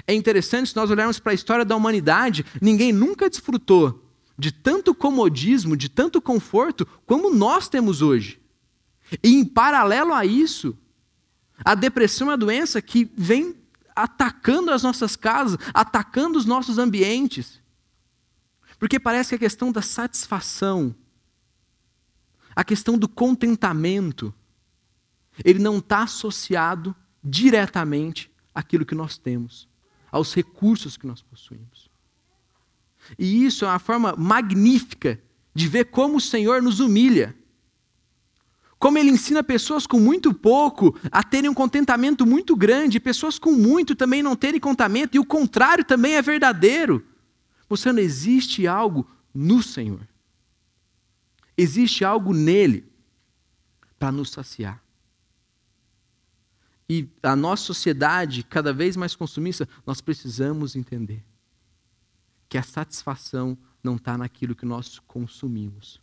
É 0.06 0.14
interessante 0.14 0.70
se 0.70 0.76
nós 0.76 0.90
olharmos 0.90 1.18
para 1.18 1.32
a 1.32 1.34
história 1.34 1.64
da 1.64 1.76
humanidade, 1.76 2.44
ninguém 2.60 2.92
nunca 2.92 3.28
desfrutou 3.28 4.04
de 4.38 4.52
tanto 4.52 4.94
comodismo, 4.94 5.76
de 5.76 5.88
tanto 5.88 6.20
conforto, 6.20 6.86
como 7.04 7.34
nós 7.34 7.68
temos 7.68 8.02
hoje. 8.02 8.40
E 9.22 9.34
em 9.34 9.44
paralelo 9.44 10.12
a 10.12 10.24
isso, 10.24 10.76
a 11.64 11.74
depressão 11.74 12.28
é 12.28 12.30
uma 12.30 12.36
doença 12.36 12.80
que 12.80 13.10
vem 13.16 13.56
atacando 13.96 14.70
as 14.70 14.82
nossas 14.82 15.16
casas, 15.16 15.58
atacando 15.74 16.38
os 16.38 16.44
nossos 16.44 16.78
ambientes. 16.78 17.60
Porque 18.78 19.00
parece 19.00 19.30
que 19.30 19.34
a 19.34 19.38
questão 19.40 19.72
da 19.72 19.82
satisfação, 19.82 20.94
a 22.54 22.62
questão 22.62 22.96
do 22.96 23.08
contentamento, 23.08 24.32
ele 25.44 25.58
não 25.58 25.78
está 25.78 26.04
associado 26.04 26.94
diretamente 27.22 28.30
àquilo 28.54 28.86
que 28.86 28.94
nós 28.94 29.18
temos, 29.18 29.67
aos 30.10 30.34
recursos 30.34 30.96
que 30.96 31.06
nós 31.06 31.22
possuímos. 31.22 31.90
E 33.18 33.44
isso 33.44 33.64
é 33.64 33.68
uma 33.68 33.78
forma 33.78 34.14
magnífica 34.16 35.20
de 35.54 35.68
ver 35.68 35.86
como 35.86 36.16
o 36.16 36.20
Senhor 36.20 36.62
nos 36.62 36.80
humilha. 36.80 37.34
Como 38.78 38.96
ele 38.96 39.10
ensina 39.10 39.42
pessoas 39.42 39.86
com 39.86 39.98
muito 39.98 40.32
pouco 40.32 40.96
a 41.10 41.22
terem 41.22 41.50
um 41.50 41.54
contentamento 41.54 42.24
muito 42.24 42.54
grande, 42.54 43.00
pessoas 43.00 43.38
com 43.38 43.52
muito 43.52 43.96
também 43.96 44.22
não 44.22 44.36
terem 44.36 44.60
contentamento, 44.60 45.16
e 45.16 45.18
o 45.18 45.24
contrário 45.24 45.84
também 45.84 46.14
é 46.14 46.22
verdadeiro. 46.22 47.04
Não 47.68 47.98
existe 47.98 48.66
algo 48.66 49.08
no 49.34 49.62
Senhor. 49.62 50.06
Existe 51.56 52.04
algo 52.04 52.32
nele 52.32 52.86
para 53.98 54.12
nos 54.12 54.30
saciar. 54.30 54.80
E 56.88 57.08
a 57.22 57.36
nossa 57.36 57.64
sociedade, 57.64 58.42
cada 58.42 58.72
vez 58.72 58.96
mais 58.96 59.14
consumista, 59.14 59.68
nós 59.86 60.00
precisamos 60.00 60.74
entender 60.74 61.22
que 62.48 62.56
a 62.56 62.62
satisfação 62.62 63.58
não 63.82 63.96
está 63.96 64.16
naquilo 64.16 64.54
que 64.54 64.64
nós 64.64 64.98
consumimos. 65.00 66.00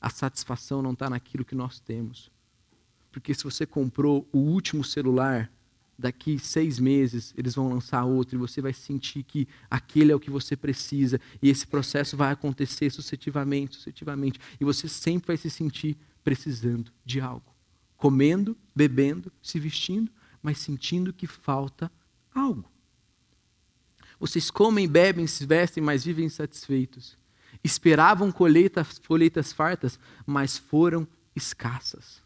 A 0.00 0.10
satisfação 0.10 0.82
não 0.82 0.92
está 0.92 1.08
naquilo 1.08 1.44
que 1.44 1.54
nós 1.54 1.78
temos. 1.78 2.30
Porque 3.12 3.32
se 3.32 3.44
você 3.44 3.64
comprou 3.64 4.28
o 4.32 4.38
último 4.38 4.84
celular, 4.84 5.50
daqui 5.98 6.38
seis 6.38 6.78
meses 6.78 7.34
eles 7.36 7.54
vão 7.54 7.68
lançar 7.68 8.04
outro 8.04 8.36
e 8.36 8.38
você 8.38 8.60
vai 8.60 8.72
sentir 8.72 9.22
que 9.24 9.48
aquele 9.68 10.12
é 10.12 10.14
o 10.14 10.20
que 10.20 10.30
você 10.30 10.56
precisa 10.56 11.20
e 11.42 11.48
esse 11.48 11.66
processo 11.66 12.16
vai 12.16 12.32
acontecer 12.32 12.90
sucessivamente, 12.90 13.76
sucessivamente. 13.76 14.38
E 14.60 14.64
você 14.64 14.88
sempre 14.88 15.28
vai 15.28 15.36
se 15.36 15.50
sentir 15.50 15.96
precisando 16.22 16.92
de 17.04 17.20
algo, 17.20 17.52
comendo, 17.98 18.56
bebendo, 18.74 19.30
se 19.42 19.58
vestindo, 19.58 20.10
mas 20.40 20.58
sentindo 20.58 21.12
que 21.12 21.26
falta 21.26 21.92
algo. 22.34 22.64
Vocês 24.18 24.50
comem, 24.50 24.88
bebem, 24.88 25.26
se 25.26 25.44
vestem, 25.44 25.82
mas 25.82 26.04
vivem 26.04 26.24
insatisfeitos. 26.24 27.18
Esperavam 27.62 28.32
colheitas, 28.32 28.98
colheitas 29.00 29.52
fartas, 29.52 29.98
mas 30.24 30.56
foram 30.56 31.06
escassas. 31.34 32.22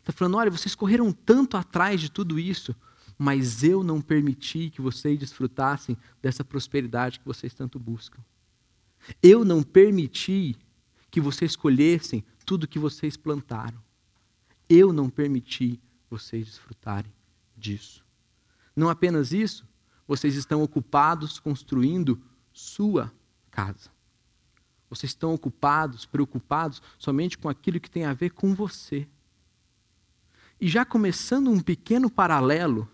Está 0.00 0.12
falando, 0.12 0.36
olha, 0.36 0.50
vocês 0.50 0.74
correram 0.74 1.12
tanto 1.12 1.56
atrás 1.56 2.00
de 2.00 2.10
tudo 2.10 2.38
isso, 2.38 2.74
mas 3.16 3.62
eu 3.62 3.82
não 3.82 4.00
permiti 4.00 4.68
que 4.68 4.82
vocês 4.82 5.18
desfrutassem 5.18 5.96
dessa 6.20 6.44
prosperidade 6.44 7.20
que 7.20 7.24
vocês 7.24 7.54
tanto 7.54 7.78
buscam. 7.78 8.20
Eu 9.22 9.44
não 9.44 9.62
permiti 9.62 10.56
que 11.10 11.20
vocês 11.20 11.54
colhessem 11.54 12.24
tudo 12.44 12.66
que 12.66 12.78
vocês 12.78 13.16
plantaram. 13.16 13.83
Eu 14.68 14.92
não 14.92 15.10
permiti 15.10 15.80
vocês 16.10 16.46
desfrutarem 16.46 17.12
disso. 17.56 18.04
Não 18.74 18.88
apenas 18.88 19.32
isso, 19.32 19.66
vocês 20.06 20.34
estão 20.34 20.62
ocupados 20.62 21.38
construindo 21.38 22.20
sua 22.52 23.12
casa. 23.50 23.90
Vocês 24.88 25.10
estão 25.10 25.34
ocupados, 25.34 26.06
preocupados 26.06 26.82
somente 26.98 27.36
com 27.38 27.48
aquilo 27.48 27.80
que 27.80 27.90
tem 27.90 28.04
a 28.04 28.12
ver 28.12 28.30
com 28.30 28.54
você. 28.54 29.08
E 30.60 30.68
já 30.68 30.84
começando 30.84 31.50
um 31.50 31.60
pequeno 31.60 32.08
paralelo, 32.08 32.88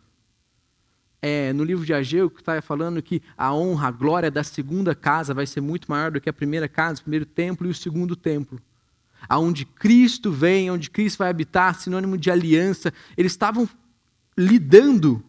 é, 1.22 1.52
no 1.52 1.62
livro 1.62 1.84
de 1.84 1.92
Ageu, 1.92 2.30
que 2.30 2.40
está 2.40 2.62
falando 2.62 3.02
que 3.02 3.22
a 3.36 3.52
honra, 3.52 3.88
a 3.88 3.90
glória 3.90 4.30
da 4.30 4.42
segunda 4.42 4.94
casa 4.94 5.34
vai 5.34 5.46
ser 5.46 5.60
muito 5.60 5.90
maior 5.90 6.10
do 6.10 6.20
que 6.20 6.30
a 6.30 6.32
primeira 6.32 6.68
casa, 6.68 7.00
o 7.00 7.04
primeiro 7.04 7.26
templo 7.26 7.66
e 7.66 7.70
o 7.70 7.74
segundo 7.74 8.16
templo. 8.16 8.60
Aonde 9.28 9.64
Cristo 9.64 10.32
vem, 10.32 10.70
onde 10.70 10.90
Cristo 10.90 11.18
vai 11.18 11.30
habitar, 11.30 11.74
sinônimo 11.74 12.16
de 12.16 12.30
aliança, 12.30 12.92
eles 13.16 13.32
estavam 13.32 13.68
lidando 14.36 15.24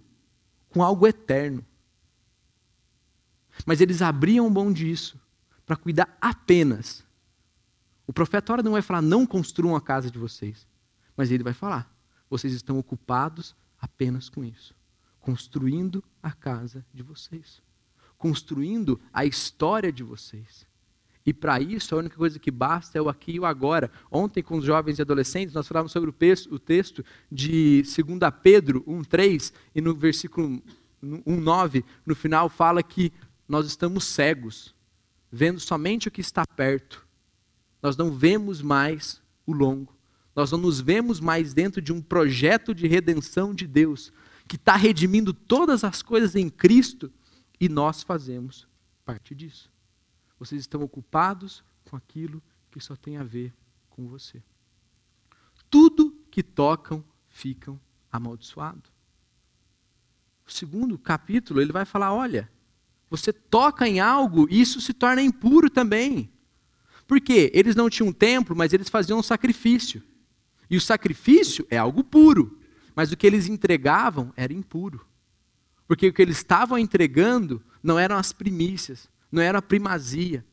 com 0.70 0.82
algo 0.82 1.06
eterno. 1.06 1.66
Mas 3.66 3.82
eles 3.82 4.02
abriam 4.02 4.50
mão 4.50 4.72
disso 4.72 5.20
para 5.66 5.76
cuidar 5.76 6.18
apenas. 6.20 7.04
O 8.08 8.14
profeta 8.14 8.54
ora 8.54 8.64
não 8.64 8.72
vai 8.72 8.82
falar, 8.82 9.02
não 9.02 9.26
construam 9.26 9.76
a 9.76 9.82
casa 9.82 10.10
de 10.10 10.18
vocês. 10.18 10.68
Mas 11.16 11.32
ele 11.32 11.44
vai 11.44 11.54
falar, 11.54 11.94
vocês 12.30 12.54
estão 12.54 12.78
ocupados 12.78 13.56
apenas 13.80 14.30
com 14.30 14.44
isso. 14.44 14.76
Construindo 15.20 16.04
a 16.22 16.32
casa 16.32 16.86
de 16.94 17.04
vocês. 17.04 17.62
Construindo 18.18 19.00
a 19.14 19.26
história 19.26 19.92
de 19.92 20.04
vocês. 20.04 20.66
E 21.26 21.34
para 21.34 21.60
isso, 21.60 21.94
a 21.94 22.00
única 22.00 22.16
coisa 22.16 22.40
que 22.40 22.50
basta 22.50 22.98
é 22.98 23.02
o 23.02 23.10
aqui 23.10 23.34
e 23.34 23.40
o 23.40 23.46
agora. 23.46 23.92
Ontem, 24.12 24.42
com 24.42 24.58
os 24.58 24.66
jovens 24.66 24.98
e 24.98 25.02
adolescentes, 25.02 25.54
nós 25.54 25.68
falávamos 25.68 25.92
sobre 25.92 26.10
o 26.10 26.60
texto 26.60 27.06
de 27.32 27.84
2 27.84 27.96
Pedro 28.42 28.84
1,3, 28.88 29.54
e 29.76 29.82
no 29.82 29.96
versículo 29.96 30.62
1,9, 31.04 31.84
no 32.06 32.16
final, 32.16 32.50
fala 32.50 32.82
que 32.82 33.12
nós 33.48 33.68
estamos 33.68 34.06
cegos, 34.06 34.74
vendo 35.32 35.60
somente 35.60 36.08
o 36.08 36.12
que 36.12 36.22
está 36.22 36.46
perto. 36.46 37.06
Nós 37.82 37.96
não 37.98 38.12
vemos 38.12 38.62
mais 38.62 39.22
o 39.46 39.54
longo. 39.54 39.96
Nós 40.36 40.52
não 40.52 40.60
nos 40.60 40.80
vemos 40.80 41.20
mais 41.20 41.54
dentro 41.54 41.82
de 41.82 41.92
um 41.92 42.02
projeto 42.02 42.74
de 42.74 42.88
redenção 42.88 43.54
de 43.54 43.68
Deus, 43.68 44.12
que 44.48 44.56
está 44.56 44.76
redimindo 44.76 45.34
todas 45.34 45.84
as 45.84 46.02
coisas 46.02 46.36
em 46.36 46.50
Cristo, 46.50 47.12
e 47.60 47.70
nós 47.70 48.02
fazemos 48.02 48.68
parte 49.06 49.36
disso. 49.36 49.70
Vocês 50.42 50.62
estão 50.62 50.82
ocupados 50.82 51.64
com 51.88 51.96
aquilo 51.96 52.42
que 52.72 52.80
só 52.80 52.96
tem 52.96 53.16
a 53.16 53.24
ver 53.24 53.54
com 53.92 54.08
você. 54.08 54.42
Tudo 55.70 56.18
que 56.32 56.42
tocam 56.42 57.06
ficam 57.30 57.80
amaldiçoados. 58.12 58.92
O 60.44 60.52
segundo 60.52 60.98
capítulo, 60.98 61.62
ele 61.62 61.72
vai 61.72 61.86
falar: 61.86 62.12
olha, 62.12 62.50
você 63.08 63.32
toca 63.32 63.88
em 63.88 64.00
algo 64.00 64.48
isso 64.50 64.82
se 64.82 64.96
torna 64.96 65.22
impuro 65.22 65.70
também. 65.70 66.28
Por 67.06 67.22
quê? 67.22 67.52
Eles 67.54 67.76
não 67.76 67.88
tinham 67.88 68.12
templo, 68.12 68.56
mas 68.56 68.74
eles 68.74 68.90
faziam 68.90 69.20
um 69.20 69.24
sacrifício. 69.24 70.02
E 70.72 70.76
o 70.76 70.82
sacrifício 70.82 71.68
é 71.70 71.78
algo 71.78 72.04
puro, 72.04 72.60
mas 72.96 73.12
o 73.12 73.16
que 73.16 73.28
eles 73.28 73.46
entregavam 73.46 74.34
era 74.36 74.52
impuro. 74.52 75.06
Porque 75.88 76.08
o 76.08 76.14
que 76.14 76.22
eles 76.24 76.38
estavam 76.38 76.80
entregando 76.80 77.64
não 77.84 78.00
eram 78.00 78.18
as 78.18 78.34
primícias, 78.34 79.08
não 79.32 79.42
era 79.42 79.60
a 79.60 79.62
primazia, 79.62 80.46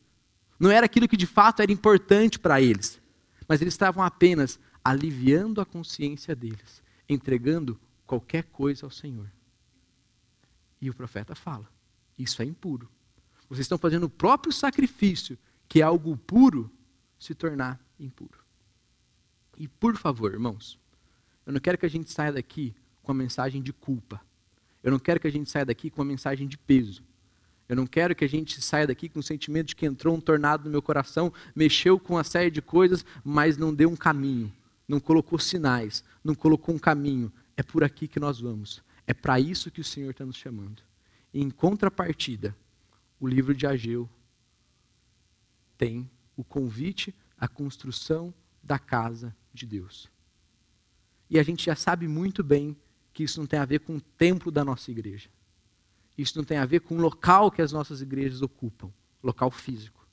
não 0.58 0.70
era 0.70 0.87
aquilo 0.87 1.08
que 1.08 1.16
de 1.16 1.26
fato 1.26 1.62
era 1.62 1.73
importante 1.73 2.38
para 2.38 2.61
eles, 2.61 3.00
mas 3.49 3.61
eles 3.61 3.75
estavam 3.75 4.02
apenas 4.02 4.58
aliviando 4.85 5.61
a 5.61 5.66
consciência 5.66 6.35
deles, 6.35 6.82
entregando 7.08 7.78
qualquer 8.06 8.44
coisa 8.44 8.87
ao 8.87 8.90
Senhor. 8.90 9.30
E 10.80 10.88
o 10.88 10.94
profeta 10.94 11.35
fala: 11.35 11.68
isso 12.18 12.42
é 12.42 12.44
impuro. 12.44 12.88
Vocês 13.49 13.64
estão 13.64 13.78
fazendo 13.78 14.04
o 14.04 14.11
próprio 14.11 14.52
sacrifício, 14.52 15.38
que 15.68 15.80
é 15.80 15.85
algo 15.85 16.16
puro, 16.16 16.70
se 17.18 17.35
tornar 17.35 17.80
impuro. 17.99 18.38
E 19.56 19.66
por 19.66 19.97
favor, 19.97 20.32
irmãos, 20.32 20.78
eu 21.47 21.52
não 21.52 21.61
quero 21.61 21.78
que 21.78 21.87
a 21.87 21.90
gente 21.90 22.12
saia 22.12 22.32
daqui 22.32 22.75
com 23.02 23.11
a 23.12 23.14
mensagem 23.14 23.62
de 23.62 23.73
culpa. 23.73 24.20
Eu 24.82 24.92
não 24.92 24.99
quero 24.99 25.18
que 25.18 25.26
a 25.26 25.32
gente 25.32 25.50
saia 25.50 25.64
daqui 25.64 25.90
com 25.90 26.00
uma 26.00 26.08
mensagem 26.08 26.47
de 26.47 26.56
peso. 26.56 27.02
Eu 27.69 27.77
não 27.77 27.87
quero 27.87 28.15
que 28.15 28.25
a 28.25 28.29
gente 28.29 28.63
saia 28.63 28.87
daqui 28.87 29.09
com 29.09 29.21
o 29.21 29.23
sentimento 29.23 29.69
de 29.69 29.77
que 29.77 29.85
entrou 29.85 30.17
um 30.17 30.21
tornado 30.21 30.65
no 30.65 30.71
meu 30.71 30.81
coração, 30.81 31.33
mexeu 31.55 31.99
com 32.01 32.15
uma 32.15 32.25
série 32.25 32.51
de 32.51 32.63
coisas, 32.63 33.05
mas 33.23 33.59
não 33.59 33.75
deu 33.75 33.91
um 33.91 33.97
caminho, 33.97 34.51
não 34.87 34.99
colocou 34.99 35.39
sinais, 35.39 36.03
não 36.25 36.35
colocou 36.35 36.75
um 36.75 36.79
caminho. 36.79 37.31
É 37.57 37.63
por 37.63 37.85
aqui 37.85 38.09
que 38.09 38.19
nós 38.19 38.41
vamos. 38.41 38.83
É 39.07 39.13
para 39.13 39.39
isso 39.39 39.71
que 39.71 39.81
o 39.81 39.85
Senhor 39.85 40.11
está 40.11 40.25
nos 40.25 40.37
chamando. 40.37 40.83
Em 41.35 41.51
contrapartida, 41.51 42.57
o 43.21 43.29
livro 43.29 43.55
de 43.55 43.67
Ageu 43.67 44.09
tem 45.77 46.09
o 46.37 46.43
convite 46.43 47.15
à 47.37 47.47
construção 47.47 48.33
da 48.63 48.79
casa 48.79 49.37
de 49.53 49.67
Deus. 49.67 50.09
E 51.29 51.39
a 51.39 51.43
gente 51.43 51.67
já 51.67 51.77
sabe 51.77 52.09
muito 52.09 52.43
bem 52.43 52.77
que 53.13 53.25
isso 53.25 53.41
não 53.41 53.47
tem 53.47 53.59
a 53.59 53.65
ver 53.65 53.81
com 53.81 53.97
o 53.97 54.01
templo 54.01 54.51
da 54.51 54.65
nossa 54.65 54.91
igreja. 54.91 55.29
Isso 56.19 56.37
não 56.37 56.45
tem 56.45 56.59
a 56.59 56.67
ver 56.67 56.81
com 56.81 56.97
o 56.97 57.01
local 57.01 57.49
que 57.49 57.63
as 57.63 57.71
nossas 57.71 58.03
igrejas 58.03 58.43
ocupam, 58.43 58.93
local 59.23 59.53
físico. 59.53 60.05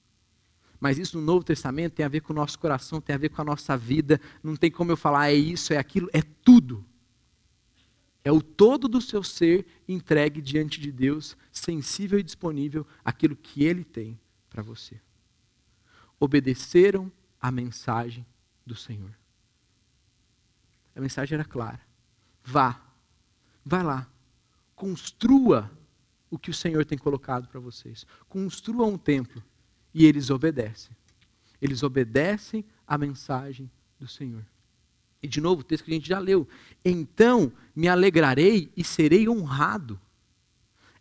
Mas 0.79 0.99
isso 0.99 1.17
no 1.17 1.25
Novo 1.25 1.43
Testamento 1.43 1.93
tem 1.93 2.05
a 2.05 2.09
ver 2.09 2.21
com 2.21 2.31
o 2.31 2.35
nosso 2.35 2.59
coração, 2.59 3.01
tem 3.01 3.15
a 3.15 3.17
ver 3.17 3.29
com 3.29 3.41
a 3.41 3.45
nossa 3.45 3.75
vida. 3.75 4.21
Não 4.43 4.55
tem 4.55 4.69
como 4.69 4.91
eu 4.91 4.97
falar, 4.97 5.29
é 5.29 5.33
isso, 5.33 5.73
é 5.73 5.77
aquilo, 5.77 6.07
é 6.13 6.21
tudo. 6.21 6.85
É 8.23 8.31
o 8.31 8.39
todo 8.39 8.87
do 8.87 9.01
seu 9.01 9.23
ser 9.23 9.65
entregue 9.87 10.41
diante 10.41 10.79
de 10.79 10.91
Deus, 10.91 11.35
sensível 11.51 12.19
e 12.19 12.23
disponível 12.23 12.85
àquilo 13.03 13.35
que 13.35 13.63
Ele 13.63 13.83
tem 13.83 14.19
para 14.49 14.61
você. 14.61 14.99
Obedeceram 16.19 17.11
a 17.41 17.49
mensagem 17.49 18.25
do 18.63 18.75
Senhor. 18.75 19.11
A 20.95 21.01
mensagem 21.01 21.35
era 21.35 21.45
clara. 21.45 21.81
Vá, 22.43 22.79
vá 23.65 23.81
lá, 23.81 24.07
construa 24.75 25.71
o 26.29 26.37
que 26.37 26.49
o 26.49 26.53
Senhor 26.53 26.85
tem 26.85 26.97
colocado 26.97 27.47
para 27.47 27.59
vocês. 27.59 28.05
Construa 28.27 28.85
um 28.85 28.97
templo. 28.97 29.43
E 29.93 30.05
eles 30.05 30.29
obedecem. 30.29 30.95
Eles 31.61 31.83
obedecem 31.83 32.65
à 32.85 32.97
mensagem 32.97 33.71
do 33.99 34.07
Senhor. 34.07 34.45
E 35.23 35.27
de 35.27 35.39
novo, 35.39 35.61
o 35.61 35.63
texto 35.63 35.85
que 35.85 35.91
a 35.91 35.93
gente 35.93 36.07
já 36.07 36.19
leu. 36.19 36.47
Então 36.83 37.51
me 37.75 37.87
alegrarei 37.87 38.71
e 38.75 38.83
serei 38.83 39.27
honrado. 39.27 39.99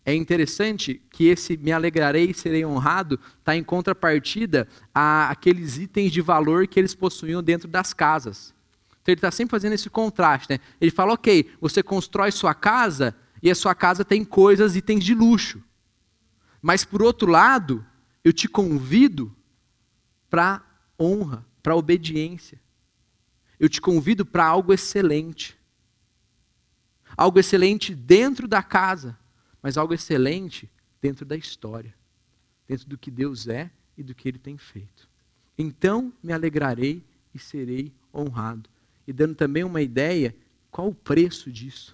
É 0.07 0.14
interessante 0.14 1.00
que 1.11 1.25
esse 1.25 1.57
me 1.57 1.73
alegrarei 1.73 2.31
e 2.31 2.35
serei 2.35 2.64
honrado 2.64 3.19
está 3.38 3.57
em 3.57 3.64
contrapartida 3.64 4.69
àqueles 4.95 5.78
itens 5.78 6.12
de 6.12 6.21
valor 6.21 6.66
que 6.66 6.78
eles 6.78 6.95
possuíam 6.95 7.43
dentro 7.43 7.66
das 7.66 7.93
casas. 7.95 8.54
Então 9.02 9.12
ele 9.12 9.19
está 9.19 9.31
sempre 9.31 9.50
fazendo 9.50 9.73
esse 9.73 9.90
contraste. 9.90 10.50
Né? 10.50 10.61
Ele 10.81 10.90
fala: 10.90 11.14
ok, 11.14 11.50
você 11.61 11.83
constrói 11.83 12.31
sua 12.31 12.54
casa 12.54 13.14
e 13.45 13.51
a 13.51 13.55
sua 13.55 13.75
casa 13.75 14.07
tem 14.07 14.25
coisas, 14.25 14.75
itens 14.75 15.05
de 15.05 15.15
luxo. 15.15 15.63
Mas 16.63 16.83
por 16.83 17.03
outro 17.03 17.31
lado, 17.31 17.87
eu 18.25 18.33
te 18.33 18.49
convido 18.49 19.37
para 20.31 20.65
honra, 20.99 21.45
para 21.63 21.77
obediência. 21.77 22.59
Eu 23.61 23.69
te 23.69 23.83
convido 23.83 24.25
para 24.25 24.47
algo 24.47 24.73
excelente. 24.73 25.59
Algo 27.15 27.39
excelente 27.39 27.95
dentro 27.95 28.49
da 28.49 28.63
casa, 28.63 29.17
mas 29.63 29.77
algo 29.77 29.93
excelente 29.93 30.71
dentro 31.03 31.27
da 31.27 31.37
história, 31.37 31.95
dentro 32.67 32.89
do 32.89 32.97
que 32.97 33.11
Deus 33.11 33.47
é 33.47 33.71
e 33.95 34.03
do 34.03 34.15
que 34.15 34.27
ele 34.27 34.39
tem 34.39 34.57
feito. 34.57 35.07
Então 35.59 36.11
me 36.23 36.33
alegrarei 36.33 37.05
e 37.35 37.39
serei 37.39 37.93
honrado. 38.13 38.71
E 39.07 39.13
dando 39.13 39.35
também 39.35 39.65
uma 39.65 39.83
ideia, 39.83 40.35
qual 40.71 40.89
o 40.89 40.95
preço 40.95 41.53
disso? 41.53 41.94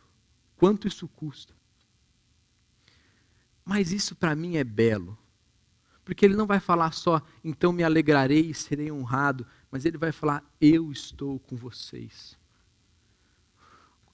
Quanto 0.61 0.87
isso 0.87 1.09
custa? 1.09 1.55
Mas 3.65 3.93
isso 3.93 4.15
para 4.15 4.37
mim 4.37 4.59
é 4.59 4.63
belo. 4.63 5.17
Porque 6.05 6.23
ele 6.23 6.37
não 6.37 6.47
vai 6.47 6.61
falar 6.61 6.93
só, 6.93 7.23
então 7.43 7.73
me 7.73 7.83
alegrarei 7.83 8.51
e 8.51 8.53
serei 8.53 8.93
honrado, 8.93 9.47
mas 9.71 9.87
ele 9.87 9.97
vai 9.97 10.13
falar, 10.13 10.45
eu 10.61 10.93
estou 10.93 11.39
com 11.39 11.57
vocês. 11.57 12.37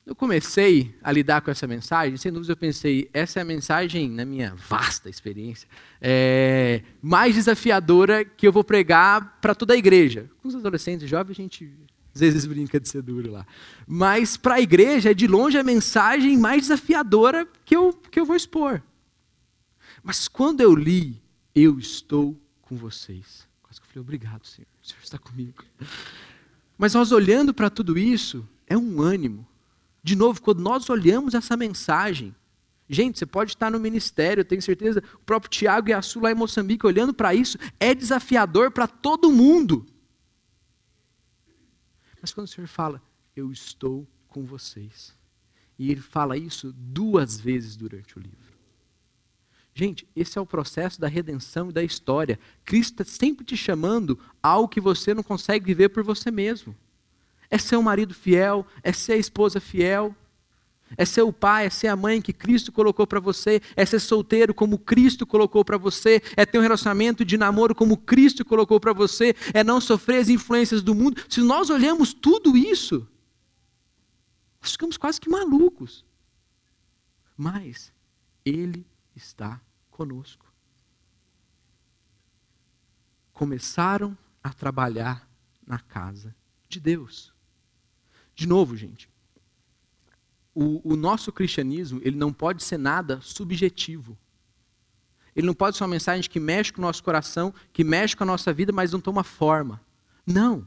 Eu 0.07 0.15
comecei 0.15 0.97
a 1.03 1.11
lidar 1.11 1.41
com 1.41 1.51
essa 1.51 1.67
mensagem, 1.67 2.17
sem 2.17 2.33
dúvida 2.33 2.53
eu 2.53 2.57
pensei, 2.57 3.11
essa 3.13 3.41
é 3.41 3.43
a 3.43 3.45
mensagem, 3.45 4.09
na 4.09 4.25
minha 4.25 4.55
vasta 4.55 5.11
experiência, 5.11 5.69
é, 6.01 6.85
mais 7.03 7.35
desafiadora 7.35 8.25
que 8.25 8.47
eu 8.47 8.53
vou 8.53 8.63
pregar 8.63 9.41
para 9.41 9.53
toda 9.53 9.75
a 9.75 9.77
igreja. 9.77 10.31
Com 10.41 10.47
os 10.47 10.55
adolescentes 10.55 11.07
e 11.07 11.09
jovens, 11.09 11.33
a 11.33 11.43
gente 11.43 11.77
às 12.17 12.33
vezes 12.33 12.47
brinca 12.47 12.81
de 12.81 12.89
ser 12.89 13.03
duro 13.03 13.31
lá. 13.31 13.47
Mas 13.87 14.37
para 14.37 14.57
a 14.57 14.61
igreja 14.61 15.11
é 15.11 15.15
de 15.15 15.27
longe 15.27 15.59
a 15.59 15.63
mensagem 15.63 16.37
mais 16.39 16.63
desafiadora 16.63 17.47
que 17.65 17.77
eu, 17.77 17.93
que 17.93 18.19
eu 18.19 18.25
vou 18.25 18.37
expor. 18.37 18.83
Mas 20.03 20.29
quando 20.29 20.61
eu 20.61 20.75
li, 20.75 21.21
eu 21.55 21.79
estou 21.79 22.37
com 22.63 22.77
vocês. 22.77 23.47
Quase 23.63 23.81
que 23.81 23.87
eu 23.87 23.89
falei, 23.89 24.01
obrigado, 24.01 24.47
Senhor. 24.47 24.69
O 24.83 24.87
Senhor 24.87 25.03
está 25.03 25.19
comigo. 25.19 25.63
Mas 26.79 26.95
nós 26.95 27.13
olhando 27.13 27.53
para 27.53 27.69
tudo 27.69 27.99
isso, 27.99 28.47
é 28.67 28.77
um 28.77 29.01
ânimo. 29.01 29.47
De 30.03 30.17
novo, 30.17 30.41
quando 30.41 30.61
nós 30.61 30.89
olhamos 30.89 31.35
essa 31.35 31.57
mensagem, 31.57 32.35
gente, 32.89 33.19
você 33.19 33.27
pode 33.27 33.51
estar 33.51 33.71
no 33.71 33.81
ministério, 33.81 34.41
eu 34.41 34.45
tenho 34.45 34.63
certeza, 34.63 35.03
o 35.15 35.19
próprio 35.19 35.51
Tiago 35.51 35.89
e 35.89 35.93
a 35.93 36.01
Su 36.01 36.21
lá 36.21 36.31
em 36.31 36.35
Moçambique, 36.35 36.87
olhando 36.87 37.13
para 37.13 37.35
isso, 37.35 37.59
é 37.79 37.95
desafiador 37.95 38.71
para 38.71 38.87
todo 38.87 39.33
mundo. 39.33 39.85
Mas 42.27 42.35
quando 42.35 42.49
o 42.49 42.51
Senhor 42.51 42.67
fala, 42.67 43.01
eu 43.37 43.53
estou 43.53 44.05
com 44.27 44.45
vocês. 44.45 45.17
E 45.79 45.93
ele 45.93 46.01
fala 46.01 46.37
isso 46.37 46.75
duas 46.77 47.39
vezes 47.39 47.77
durante 47.77 48.19
o 48.19 48.21
livro. 48.21 48.53
Gente, 49.73 50.09
esse 50.17 50.37
é 50.37 50.41
o 50.41 50.45
processo 50.45 51.01
da 51.01 51.07
redenção 51.07 51.71
e 51.71 51.73
da 51.73 51.85
história. 51.85 52.37
Cristo 52.65 53.01
está 53.01 53.05
sempre 53.05 53.45
te 53.45 53.57
chamando 53.57 54.19
a 54.43 54.49
algo 54.49 54.69
que 54.69 54.81
você 54.81 55.15
não 55.15 55.23
consegue 55.23 55.67
viver 55.67 55.91
por 55.91 56.03
você 56.03 56.29
mesmo. 56.33 56.75
É 57.49 57.59
ser 57.59 57.77
um 57.77 57.83
marido 57.83 58.13
fiel, 58.13 58.67
é 58.83 58.93
ser 58.93 59.13
a 59.13 59.19
esposa 59.19 59.61
fiel, 59.61 60.13
é 60.97 61.05
ser 61.05 61.23
o 61.23 61.33
pai, 61.33 61.67
é 61.67 61.71
ser 61.71 61.89
a 61.89 61.97
mãe 61.97 62.21
que 62.21 62.33
Cristo 62.33 62.71
colocou 62.71 63.07
para 63.07 63.19
você, 63.19 63.61
é 63.75 63.85
ser 63.85 63.99
solteiro 63.99 64.55
como 64.55 64.79
Cristo 64.79 65.27
colocou 65.27 65.65
para 65.65 65.79
você, 65.79 66.23
é 66.37 66.47
ter 66.47 66.59
um 66.59 66.63
relacionamento 66.63 67.25
de 67.25 67.37
namoro 67.37 67.75
como 67.75 67.97
Cristo 67.97 68.45
colocou 68.45 68.79
para 68.79 68.93
você, 68.93 69.35
é 69.53 69.65
não 69.65 69.81
sofrer 69.81 70.21
as 70.21 70.29
influências 70.29 70.83
do 70.83 70.95
mundo. 70.95 71.23
Se 71.29 71.41
nós 71.41 71.71
olhamos 71.71 72.13
tudo 72.13 72.57
isso, 72.57 73.09
nós 74.61 74.73
ficamos 74.73 74.97
quase 74.97 75.21
que 75.21 75.29
malucos. 75.29 76.05
Mas 77.37 77.93
Ele 78.45 78.87
está 79.15 79.61
conosco. 79.91 80.47
Começaram 83.33 84.17
a 84.43 84.53
trabalhar 84.53 85.29
na 85.67 85.79
casa 85.79 86.35
de 86.69 86.81
Deus. 86.81 87.35
De 88.35 88.47
novo, 88.47 88.77
gente, 88.77 89.11
o, 90.57 90.81
o 90.83 90.97
nosso 90.97 91.31
cristianismo 91.31 92.01
ele 92.03 92.17
não 92.17 92.33
pode 92.33 92.65
ser 92.65 92.79
nada 92.79 93.21
subjetivo. 93.21 94.17
Ele 95.35 95.47
não 95.47 95.53
pode 95.53 95.77
ser 95.77 95.85
uma 95.85 95.91
mensagem 95.91 96.31
que 96.31 96.41
mexe 96.41 96.73
com 96.73 96.81
o 96.81 96.85
nosso 96.85 97.05
coração, 97.05 97.53
que 97.75 97.85
mexe 97.85 98.17
com 98.17 98.25
a 98.25 98.27
nossa 98.27 98.55
vida, 98.55 98.73
mas 98.73 98.91
não 98.91 98.99
toma 98.99 99.23
forma. 99.23 99.83
Não. 100.27 100.67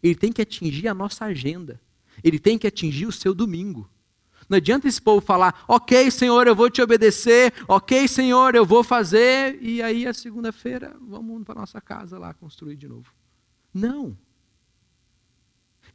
Ele 0.00 0.14
tem 0.14 0.32
que 0.32 0.40
atingir 0.40 0.86
a 0.86 0.94
nossa 0.94 1.24
agenda. 1.24 1.80
Ele 2.22 2.38
tem 2.38 2.56
que 2.56 2.68
atingir 2.68 3.06
o 3.06 3.12
seu 3.12 3.34
domingo. 3.34 3.90
Não 4.48 4.56
adianta 4.56 4.86
esse 4.86 5.02
povo 5.02 5.20
falar, 5.20 5.64
ok, 5.66 6.12
Senhor, 6.12 6.46
eu 6.46 6.54
vou 6.54 6.70
te 6.70 6.80
obedecer, 6.80 7.52
ok, 7.66 8.06
Senhor, 8.06 8.54
eu 8.54 8.64
vou 8.64 8.84
fazer, 8.84 9.60
e 9.60 9.82
aí 9.82 10.06
a 10.06 10.14
segunda-feira 10.14 10.96
vamos 11.00 11.42
para 11.42 11.60
nossa 11.60 11.80
casa 11.80 12.18
lá 12.18 12.32
construir 12.32 12.76
de 12.76 12.86
novo. 12.86 13.12
Não. 13.74 14.16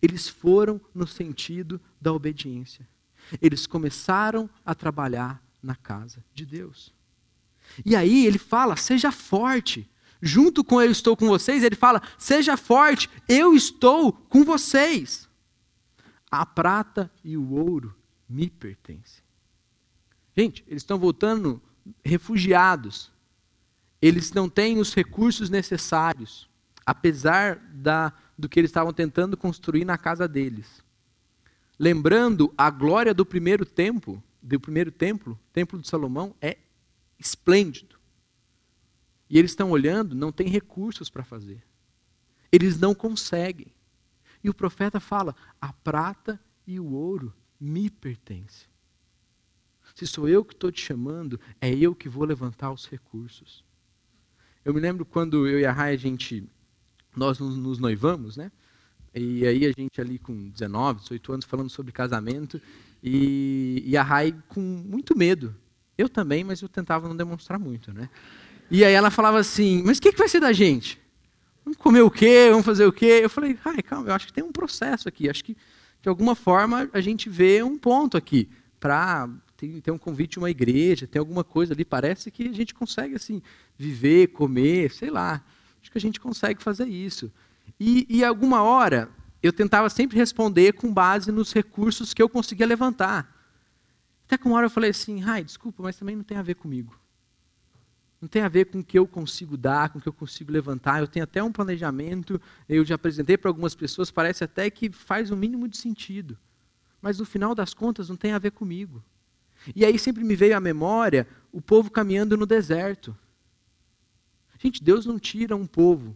Eles 0.01 0.27
foram 0.27 0.79
no 0.93 1.07
sentido 1.07 1.79
da 2.01 2.11
obediência 2.11 2.85
eles 3.41 3.65
começaram 3.65 4.49
a 4.65 4.75
trabalhar 4.75 5.41
na 5.61 5.75
casa 5.75 6.23
de 6.33 6.45
Deus. 6.45 6.93
E 7.85 7.95
aí 7.95 8.25
ele 8.25 8.37
fala: 8.37 8.75
seja 8.75 9.11
forte. 9.11 9.89
Junto 10.21 10.63
com 10.63 10.81
eu 10.81 10.89
estou 10.89 11.17
com 11.17 11.27
vocês, 11.27 11.63
ele 11.63 11.75
fala: 11.75 12.01
seja 12.17 12.55
forte, 12.55 13.09
eu 13.27 13.53
estou 13.53 14.13
com 14.13 14.43
vocês. 14.43 15.27
A 16.31 16.45
prata 16.45 17.11
e 17.23 17.37
o 17.37 17.51
ouro 17.51 17.95
me 18.27 18.49
pertencem. 18.49 19.23
Gente, 20.35 20.63
eles 20.67 20.81
estão 20.81 20.97
voltando 20.97 21.61
refugiados. 22.03 23.11
Eles 24.01 24.33
não 24.33 24.49
têm 24.49 24.79
os 24.79 24.93
recursos 24.93 25.49
necessários, 25.49 26.49
apesar 26.85 27.55
da, 27.73 28.11
do 28.37 28.49
que 28.49 28.59
eles 28.59 28.69
estavam 28.69 28.91
tentando 28.91 29.37
construir 29.37 29.85
na 29.85 29.97
casa 29.97 30.27
deles 30.27 30.83
lembrando 31.77 32.53
a 32.57 32.69
glória 32.69 33.13
do 33.13 33.25
primeiro 33.25 33.65
templo, 33.65 34.23
do 34.41 34.59
primeiro 34.59 34.91
templo, 34.91 35.39
templo 35.51 35.79
de 35.79 35.87
Salomão 35.87 36.35
é 36.41 36.57
esplêndido. 37.19 37.97
E 39.29 39.39
eles 39.39 39.51
estão 39.51 39.71
olhando, 39.71 40.15
não 40.15 40.31
tem 40.31 40.47
recursos 40.47 41.09
para 41.09 41.23
fazer. 41.23 41.63
Eles 42.51 42.77
não 42.77 42.93
conseguem. 42.93 43.73
E 44.43 44.49
o 44.49 44.53
profeta 44.53 44.99
fala: 44.99 45.35
a 45.59 45.71
prata 45.73 46.39
e 46.67 46.79
o 46.79 46.91
ouro 46.91 47.33
me 47.59 47.89
pertencem. 47.89 48.67
Se 49.95 50.07
sou 50.07 50.27
eu 50.27 50.43
que 50.43 50.53
estou 50.53 50.71
te 50.71 50.81
chamando, 50.81 51.39
é 51.61 51.73
eu 51.73 51.95
que 51.95 52.09
vou 52.09 52.25
levantar 52.25 52.71
os 52.71 52.85
recursos. 52.85 53.63
Eu 54.65 54.73
me 54.73 54.79
lembro 54.79 55.05
quando 55.05 55.47
eu 55.47 55.59
e 55.59 55.65
a 55.65 55.71
Rai, 55.71 55.93
a 55.93 55.97
gente, 55.97 56.49
nós 57.15 57.39
nos 57.39 57.79
noivamos, 57.79 58.37
né? 58.37 58.51
E 59.15 59.45
aí 59.45 59.65
a 59.65 59.71
gente 59.71 60.01
ali 60.01 60.17
com 60.17 60.49
19, 60.49 61.01
18 61.01 61.33
anos 61.33 61.45
falando 61.45 61.69
sobre 61.69 61.91
casamento 61.91 62.59
e, 63.03 63.83
e 63.85 63.95
a 63.95 64.01
Rai 64.01 64.35
com 64.49 64.59
muito 64.59 65.17
medo. 65.17 65.55
Eu 65.97 66.09
também, 66.09 66.43
mas 66.43 66.61
eu 66.61 66.69
tentava 66.69 67.07
não 67.07 67.15
demonstrar 67.15 67.59
muito, 67.59 67.93
né? 67.93 68.09
E 68.71 68.83
aí 68.83 68.93
ela 68.93 69.11
falava 69.11 69.37
assim, 69.37 69.83
mas 69.85 69.97
o 69.99 70.01
que, 70.01 70.11
que 70.11 70.17
vai 70.17 70.27
ser 70.27 70.39
da 70.39 70.51
gente? 70.51 70.99
Vamos 71.63 71.77
comer 71.77 72.01
o 72.01 72.09
quê? 72.09 72.47
Vamos 72.49 72.65
fazer 72.65 72.85
o 72.85 72.91
quê? 72.91 73.19
Eu 73.23 73.29
falei, 73.29 73.57
ai, 73.63 73.81
calma, 73.83 74.09
eu 74.09 74.13
acho 74.13 74.27
que 74.27 74.33
tem 74.33 74.43
um 74.43 74.51
processo 74.51 75.07
aqui. 75.07 75.29
Acho 75.29 75.43
que, 75.43 75.55
de 76.01 76.09
alguma 76.09 76.33
forma, 76.33 76.89
a 76.91 76.99
gente 76.99 77.29
vê 77.29 77.61
um 77.61 77.77
ponto 77.77 78.17
aqui 78.17 78.49
para 78.79 79.29
ter 79.81 79.91
um 79.91 79.97
convite 79.97 80.37
a 80.37 80.41
uma 80.41 80.49
igreja, 80.49 81.07
tem 81.07 81.19
alguma 81.19 81.43
coisa 81.43 81.73
ali. 81.73 81.85
Parece 81.85 82.31
que 82.31 82.49
a 82.49 82.53
gente 82.53 82.73
consegue, 82.73 83.15
assim, 83.15 83.41
viver, 83.77 84.27
comer, 84.27 84.91
sei 84.91 85.09
lá. 85.09 85.43
Acho 85.81 85.91
que 85.91 85.97
a 85.97 86.01
gente 86.01 86.19
consegue 86.19 86.61
fazer 86.61 86.87
isso. 86.87 87.31
E, 87.79 88.05
e 88.09 88.23
alguma 88.23 88.61
hora 88.63 89.09
eu 89.41 89.51
tentava 89.51 89.89
sempre 89.89 90.17
responder 90.17 90.73
com 90.73 90.93
base 90.93 91.31
nos 91.31 91.51
recursos 91.51 92.13
que 92.13 92.21
eu 92.21 92.29
conseguia 92.29 92.65
levantar. 92.65 93.29
Até 94.25 94.37
que 94.37 94.45
uma 94.45 94.55
hora 94.55 94.67
eu 94.67 94.71
falei 94.71 94.91
assim, 94.91 95.21
ai, 95.23 95.43
desculpa, 95.43 95.83
mas 95.83 95.97
também 95.97 96.15
não 96.15 96.23
tem 96.23 96.37
a 96.37 96.41
ver 96.41 96.55
comigo. 96.55 96.97
Não 98.21 98.27
tem 98.29 98.41
a 98.41 98.47
ver 98.47 98.65
com 98.65 98.79
o 98.79 98.83
que 98.83 98.97
eu 98.97 99.05
consigo 99.05 99.57
dar, 99.57 99.89
com 99.89 99.99
o 99.99 100.01
que 100.01 100.07
eu 100.07 100.13
consigo 100.13 100.49
levantar. 100.49 101.01
Eu 101.01 101.07
tenho 101.07 101.25
até 101.25 101.43
um 101.43 101.51
planejamento, 101.51 102.39
eu 102.69 102.85
já 102.85 102.95
apresentei 102.95 103.37
para 103.37 103.49
algumas 103.49 103.75
pessoas, 103.75 104.09
parece 104.09 104.45
até 104.45 104.69
que 104.69 104.89
faz 104.89 105.29
o 105.29 105.33
um 105.33 105.37
mínimo 105.37 105.67
de 105.67 105.75
sentido. 105.75 106.37
Mas 107.01 107.19
no 107.19 107.25
final 107.25 107.53
das 107.53 107.73
contas 107.73 108.07
não 108.07 108.15
tem 108.15 108.31
a 108.31 108.39
ver 108.39 108.51
comigo. 108.51 109.03
E 109.75 109.83
aí 109.83 109.99
sempre 109.99 110.23
me 110.23 110.37
veio 110.37 110.55
à 110.55 110.59
memória 110.61 111.27
o 111.51 111.61
povo 111.61 111.91
caminhando 111.91 112.37
no 112.37 112.45
deserto. 112.45 113.13
Gente, 114.57 114.81
Deus 114.81 115.05
não 115.05 115.19
tira 115.19 115.53
um 115.53 115.67
povo 115.67 116.15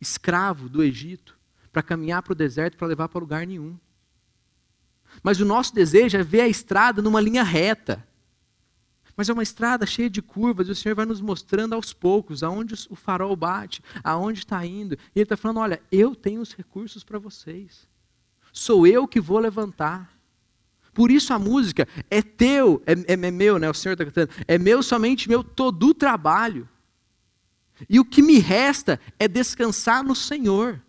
escravo 0.00 0.68
do 0.68 0.82
Egito 0.82 1.36
para 1.72 1.82
caminhar 1.82 2.22
para 2.22 2.32
o 2.32 2.36
deserto 2.36 2.76
para 2.76 2.86
levar 2.86 3.08
para 3.08 3.20
lugar 3.20 3.46
nenhum. 3.46 3.78
Mas 5.22 5.40
o 5.40 5.44
nosso 5.44 5.74
desejo 5.74 6.16
é 6.16 6.22
ver 6.22 6.42
a 6.42 6.48
estrada 6.48 7.02
numa 7.02 7.20
linha 7.20 7.42
reta. 7.42 8.06
Mas 9.16 9.28
é 9.30 9.32
uma 9.32 9.42
estrada 9.42 9.86
cheia 9.86 10.10
de 10.10 10.20
curvas, 10.20 10.68
e 10.68 10.72
o 10.72 10.74
Senhor 10.74 10.94
vai 10.94 11.06
nos 11.06 11.22
mostrando 11.22 11.74
aos 11.74 11.92
poucos 11.92 12.42
aonde 12.42 12.74
o 12.90 12.94
farol 12.94 13.34
bate, 13.34 13.82
aonde 14.04 14.40
está 14.40 14.64
indo. 14.64 14.94
E 14.94 15.18
Ele 15.18 15.22
está 15.22 15.36
falando: 15.36 15.60
olha, 15.60 15.80
eu 15.90 16.14
tenho 16.14 16.40
os 16.40 16.52
recursos 16.52 17.02
para 17.02 17.18
vocês. 17.18 17.88
Sou 18.52 18.86
eu 18.86 19.08
que 19.08 19.20
vou 19.20 19.38
levantar. 19.38 20.14
Por 20.92 21.10
isso 21.10 21.32
a 21.32 21.38
música 21.38 21.86
é 22.10 22.22
teu, 22.22 22.82
é, 22.86 22.92
é, 22.92 23.12
é 23.12 23.30
meu, 23.30 23.58
né? 23.58 23.68
O 23.68 23.74
Senhor 23.74 23.92
está 23.94 24.04
cantando. 24.04 24.30
É 24.46 24.58
meu, 24.58 24.82
somente 24.82 25.28
meu, 25.28 25.42
todo 25.42 25.88
o 25.88 25.94
trabalho. 25.94 26.68
E 27.88 28.00
o 28.00 28.04
que 28.04 28.22
me 28.22 28.38
resta 28.38 29.00
é 29.18 29.28
descansar 29.28 30.02
no 30.02 30.14
Senhor. 30.14 30.82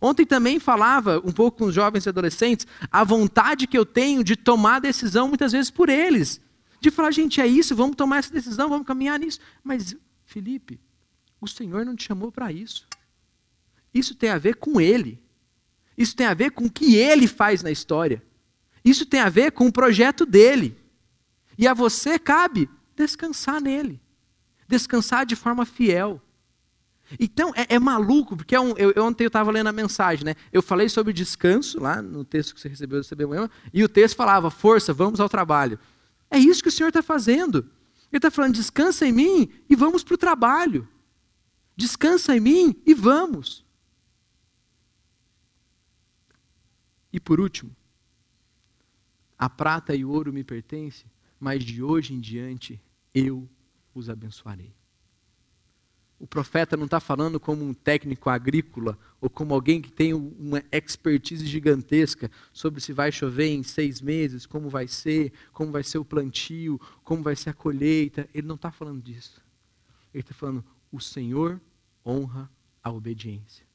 Ontem 0.00 0.26
também 0.26 0.58
falava 0.58 1.20
um 1.24 1.32
pouco 1.32 1.58
com 1.58 1.64
os 1.66 1.74
jovens 1.74 2.04
e 2.04 2.08
adolescentes 2.08 2.66
a 2.90 3.02
vontade 3.02 3.66
que 3.66 3.78
eu 3.78 3.86
tenho 3.86 4.22
de 4.22 4.36
tomar 4.36 4.80
decisão 4.80 5.28
muitas 5.28 5.52
vezes 5.52 5.70
por 5.70 5.88
eles. 5.88 6.40
De 6.80 6.90
falar, 6.90 7.10
gente, 7.10 7.40
é 7.40 7.46
isso, 7.46 7.74
vamos 7.74 7.96
tomar 7.96 8.18
essa 8.18 8.32
decisão, 8.32 8.68
vamos 8.68 8.86
caminhar 8.86 9.18
nisso. 9.18 9.40
Mas, 9.64 9.96
Felipe, 10.24 10.78
o 11.40 11.48
Senhor 11.48 11.84
não 11.84 11.96
te 11.96 12.04
chamou 12.04 12.30
para 12.30 12.52
isso. 12.52 12.86
Isso 13.92 14.14
tem 14.14 14.30
a 14.30 14.38
ver 14.38 14.56
com 14.56 14.80
Ele. 14.80 15.18
Isso 15.96 16.14
tem 16.14 16.26
a 16.26 16.34
ver 16.34 16.50
com 16.50 16.66
o 16.66 16.70
que 16.70 16.96
Ele 16.96 17.26
faz 17.26 17.62
na 17.62 17.70
história. 17.70 18.22
Isso 18.84 19.06
tem 19.06 19.20
a 19.20 19.30
ver 19.30 19.52
com 19.52 19.66
o 19.66 19.72
projeto 19.72 20.26
dele. 20.26 20.76
E 21.56 21.66
a 21.66 21.72
você 21.72 22.18
cabe 22.18 22.68
descansar 22.94 23.60
nele. 23.60 24.00
Descansar 24.68 25.24
de 25.24 25.36
forma 25.36 25.64
fiel. 25.64 26.20
Então, 27.20 27.52
é, 27.54 27.74
é 27.74 27.78
maluco, 27.78 28.36
porque 28.36 28.54
é 28.54 28.60
um, 28.60 28.76
eu, 28.76 28.92
ontem 29.04 29.24
eu 29.24 29.28
estava 29.28 29.50
lendo 29.50 29.68
a 29.68 29.72
mensagem, 29.72 30.24
né? 30.24 30.34
Eu 30.52 30.60
falei 30.60 30.88
sobre 30.88 31.12
descanso, 31.12 31.80
lá 31.80 32.02
no 32.02 32.24
texto 32.24 32.54
que 32.54 32.60
você 32.60 32.68
recebeu 32.68 33.00
do 33.00 33.06
CBM, 33.06 33.48
e 33.72 33.84
o 33.84 33.88
texto 33.88 34.16
falava, 34.16 34.50
força, 34.50 34.92
vamos 34.92 35.20
ao 35.20 35.28
trabalho. 35.28 35.78
É 36.28 36.38
isso 36.38 36.62
que 36.62 36.68
o 36.68 36.72
Senhor 36.72 36.88
está 36.88 37.02
fazendo. 37.02 37.58
Ele 38.10 38.18
está 38.18 38.30
falando, 38.30 38.54
descansa 38.54 39.06
em 39.06 39.12
mim 39.12 39.48
e 39.68 39.76
vamos 39.76 40.02
para 40.02 40.14
o 40.14 40.18
trabalho. 40.18 40.88
Descansa 41.76 42.36
em 42.36 42.40
mim 42.40 42.82
e 42.84 42.94
vamos. 42.94 43.64
E 47.12 47.20
por 47.20 47.40
último, 47.40 47.74
a 49.38 49.48
prata 49.48 49.94
e 49.94 50.04
o 50.04 50.10
ouro 50.10 50.32
me 50.32 50.42
pertencem, 50.42 51.10
mas 51.38 51.64
de 51.64 51.82
hoje 51.82 52.14
em 52.14 52.20
diante 52.20 52.80
eu 53.14 53.48
os 53.98 54.10
abençoarei. 54.10 54.74
O 56.18 56.26
profeta 56.26 56.76
não 56.76 56.86
está 56.86 56.98
falando 56.98 57.38
como 57.38 57.62
um 57.62 57.74
técnico 57.74 58.30
agrícola 58.30 58.98
ou 59.20 59.28
como 59.28 59.52
alguém 59.52 59.82
que 59.82 59.92
tem 59.92 60.14
uma 60.14 60.62
expertise 60.72 61.46
gigantesca 61.46 62.30
sobre 62.52 62.80
se 62.80 62.92
vai 62.92 63.12
chover 63.12 63.48
em 63.48 63.62
seis 63.62 64.00
meses, 64.00 64.46
como 64.46 64.70
vai 64.70 64.88
ser, 64.88 65.32
como 65.52 65.70
vai 65.70 65.82
ser 65.82 65.98
o 65.98 66.04
plantio, 66.04 66.80
como 67.04 67.22
vai 67.22 67.36
ser 67.36 67.50
a 67.50 67.54
colheita. 67.54 68.26
Ele 68.32 68.46
não 68.46 68.54
está 68.54 68.70
falando 68.70 69.02
disso. 69.02 69.42
Ele 70.14 70.22
está 70.22 70.32
falando: 70.32 70.64
o 70.90 70.98
Senhor 71.00 71.60
honra 72.04 72.50
a 72.82 72.90
obediência. 72.90 73.66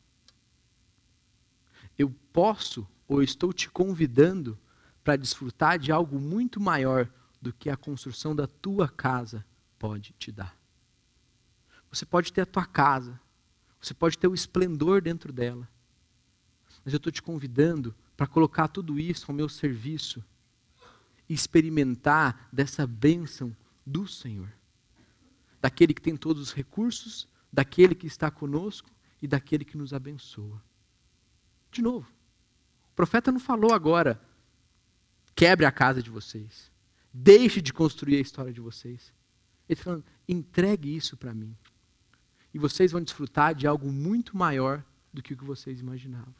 Eu 1.97 2.11
posso 2.33 2.87
ou 3.07 3.21
estou 3.21 3.53
te 3.53 3.69
convidando 3.69 4.57
para 5.03 5.15
desfrutar 5.15 5.77
de 5.77 5.91
algo 5.91 6.19
muito 6.19 6.59
maior 6.59 7.07
do 7.39 7.53
que 7.53 7.69
a 7.69 7.77
construção 7.77 8.35
da 8.35 8.47
tua 8.47 8.87
casa 8.87 9.45
pode 9.81 10.13
te 10.19 10.31
dar. 10.31 10.55
Você 11.89 12.05
pode 12.05 12.31
ter 12.31 12.41
a 12.41 12.45
tua 12.45 12.67
casa, 12.67 13.19
você 13.81 13.95
pode 13.95 14.15
ter 14.15 14.27
o 14.27 14.35
esplendor 14.35 15.01
dentro 15.01 15.33
dela. 15.33 15.67
Mas 16.85 16.93
eu 16.93 16.97
estou 16.97 17.11
te 17.11 17.19
convidando 17.19 17.95
para 18.15 18.27
colocar 18.27 18.67
tudo 18.67 18.99
isso 18.99 19.25
ao 19.27 19.35
meu 19.35 19.49
serviço 19.49 20.23
e 21.27 21.33
experimentar 21.33 22.47
dessa 22.53 22.85
bênção 22.85 23.57
do 23.83 24.07
Senhor. 24.07 24.53
Daquele 25.59 25.95
que 25.95 26.01
tem 26.01 26.15
todos 26.15 26.43
os 26.43 26.53
recursos, 26.53 27.27
daquele 27.51 27.95
que 27.95 28.05
está 28.05 28.29
conosco 28.29 28.91
e 29.19 29.27
daquele 29.27 29.65
que 29.65 29.77
nos 29.77 29.93
abençoa. 29.95 30.63
De 31.71 31.81
novo, 31.81 32.07
o 32.91 32.95
profeta 32.95 33.31
não 33.31 33.39
falou 33.39 33.73
agora, 33.73 34.21
quebre 35.33 35.65
a 35.65 35.71
casa 35.71 36.03
de 36.03 36.11
vocês, 36.11 36.71
deixe 37.11 37.59
de 37.59 37.73
construir 37.73 38.17
a 38.17 38.21
história 38.21 38.53
de 38.53 38.61
vocês. 38.61 39.11
Ele 39.71 39.79
está 39.79 39.85
falando, 39.85 40.05
entregue 40.27 40.95
isso 40.95 41.15
para 41.15 41.33
mim 41.33 41.55
e 42.53 42.59
vocês 42.59 42.91
vão 42.91 43.01
desfrutar 43.01 43.55
de 43.55 43.65
algo 43.65 43.91
muito 43.91 44.35
maior 44.35 44.83
do 45.13 45.21
que 45.21 45.33
o 45.33 45.37
que 45.37 45.43
vocês 45.43 45.79
imaginavam. 45.79 46.33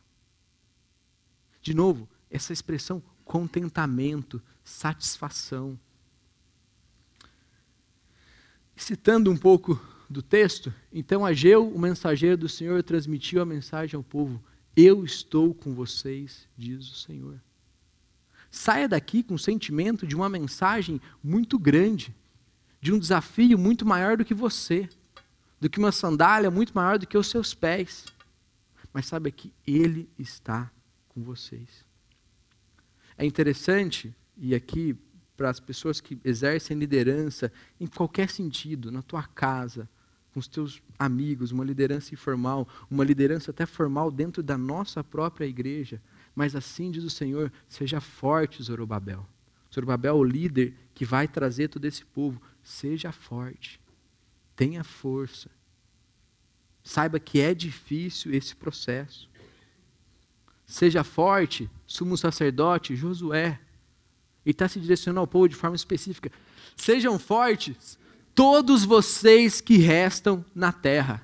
De 1.62 1.74
novo, 1.74 2.10
essa 2.30 2.52
expressão 2.52 3.02
contentamento, 3.24 4.42
satisfação. 4.64 5.80
Citando 8.76 9.32
um 9.32 9.38
pouco 9.38 9.80
do 10.10 10.22
texto, 10.22 10.74
então 10.92 11.26
Ageu, 11.26 11.70
o 11.70 11.80
mensageiro 11.80 12.36
do 12.36 12.50
Senhor, 12.50 12.84
transmitiu 12.84 13.42
a 13.42 13.46
mensagem 13.46 13.96
ao 13.96 14.04
povo: 14.04 14.44
Eu 14.76 15.06
estou 15.06 15.54
com 15.54 15.74
vocês, 15.74 16.48
diz 16.58 16.90
o 16.90 16.96
Senhor. 16.96 17.40
Saia 18.50 18.90
daqui 18.90 19.24
com 19.24 19.36
o 19.36 19.40
sentimento 19.40 20.06
de 20.06 20.14
uma 20.14 20.28
mensagem 20.28 21.00
muito 21.24 21.58
grande, 21.58 22.14
de 22.82 22.92
um 22.92 23.00
desafio 23.00 23.58
muito 23.58 23.86
maior 23.86 24.18
do 24.18 24.26
que 24.26 24.34
você 24.34 24.90
do 25.62 25.70
que 25.70 25.78
uma 25.78 25.92
sandália 25.92 26.50
muito 26.50 26.74
maior 26.74 26.98
do 26.98 27.06
que 27.06 27.16
os 27.16 27.28
seus 27.28 27.54
pés. 27.54 28.06
Mas 28.92 29.06
sabe 29.06 29.32
que 29.32 29.54
Ele 29.66 30.10
está 30.18 30.72
com 31.08 31.22
vocês. 31.22 31.86
É 33.16 33.24
interessante, 33.24 34.14
e 34.36 34.56
aqui 34.56 34.98
para 35.38 35.52
as 35.52 35.60
pessoas 35.60 36.02
que 36.02 36.20
exercem 36.26 36.78
liderança 36.78 37.52
em 37.80 37.86
qualquer 37.86 38.30
sentido, 38.30 38.92
na 38.92 39.04
tua 39.04 39.24
casa, 39.24 39.88
com 40.34 40.40
os 40.40 40.48
teus 40.48 40.82
amigos, 40.98 41.52
uma 41.52 41.64
liderança 41.64 42.14
informal, 42.14 42.68
uma 42.90 43.04
liderança 43.04 43.52
até 43.52 43.66
formal 43.66 44.10
dentro 44.10 44.42
da 44.42 44.58
nossa 44.58 45.04
própria 45.04 45.46
igreja. 45.46 46.02
Mas 46.34 46.56
assim 46.56 46.90
diz 46.90 47.04
o 47.04 47.10
Senhor: 47.10 47.52
seja 47.70 48.02
forte, 48.02 48.64
Zorobabel. 48.64 49.28
Zorobabel 49.74 50.16
é 50.16 50.20
o 50.20 50.24
líder 50.24 50.74
que 50.94 51.06
vai 51.06 51.28
trazer 51.28 51.70
todo 51.70 51.86
esse 51.86 52.04
povo. 52.04 52.42
Seja 52.62 53.12
forte. 53.12 53.80
Tenha 54.56 54.84
força. 54.84 55.50
Saiba 56.84 57.20
que 57.20 57.40
é 57.40 57.54
difícil 57.54 58.34
esse 58.34 58.56
processo. 58.56 59.30
Seja 60.66 61.04
forte, 61.04 61.70
sumo 61.86 62.18
sacerdote, 62.18 62.96
Josué. 62.96 63.60
E 64.46 64.52
está 64.52 64.68
se 64.68 64.80
direcionando 64.80 65.20
ao 65.20 65.28
povo 65.28 65.48
de 65.48 65.56
forma 65.56 65.76
específica. 65.76 66.32
Sejam 66.76 67.18
fortes, 67.20 67.98
todos 68.34 68.84
vocês 68.84 69.62
que 69.62 69.78
restam 69.78 70.44
na 70.54 70.72
terra. 70.72 71.24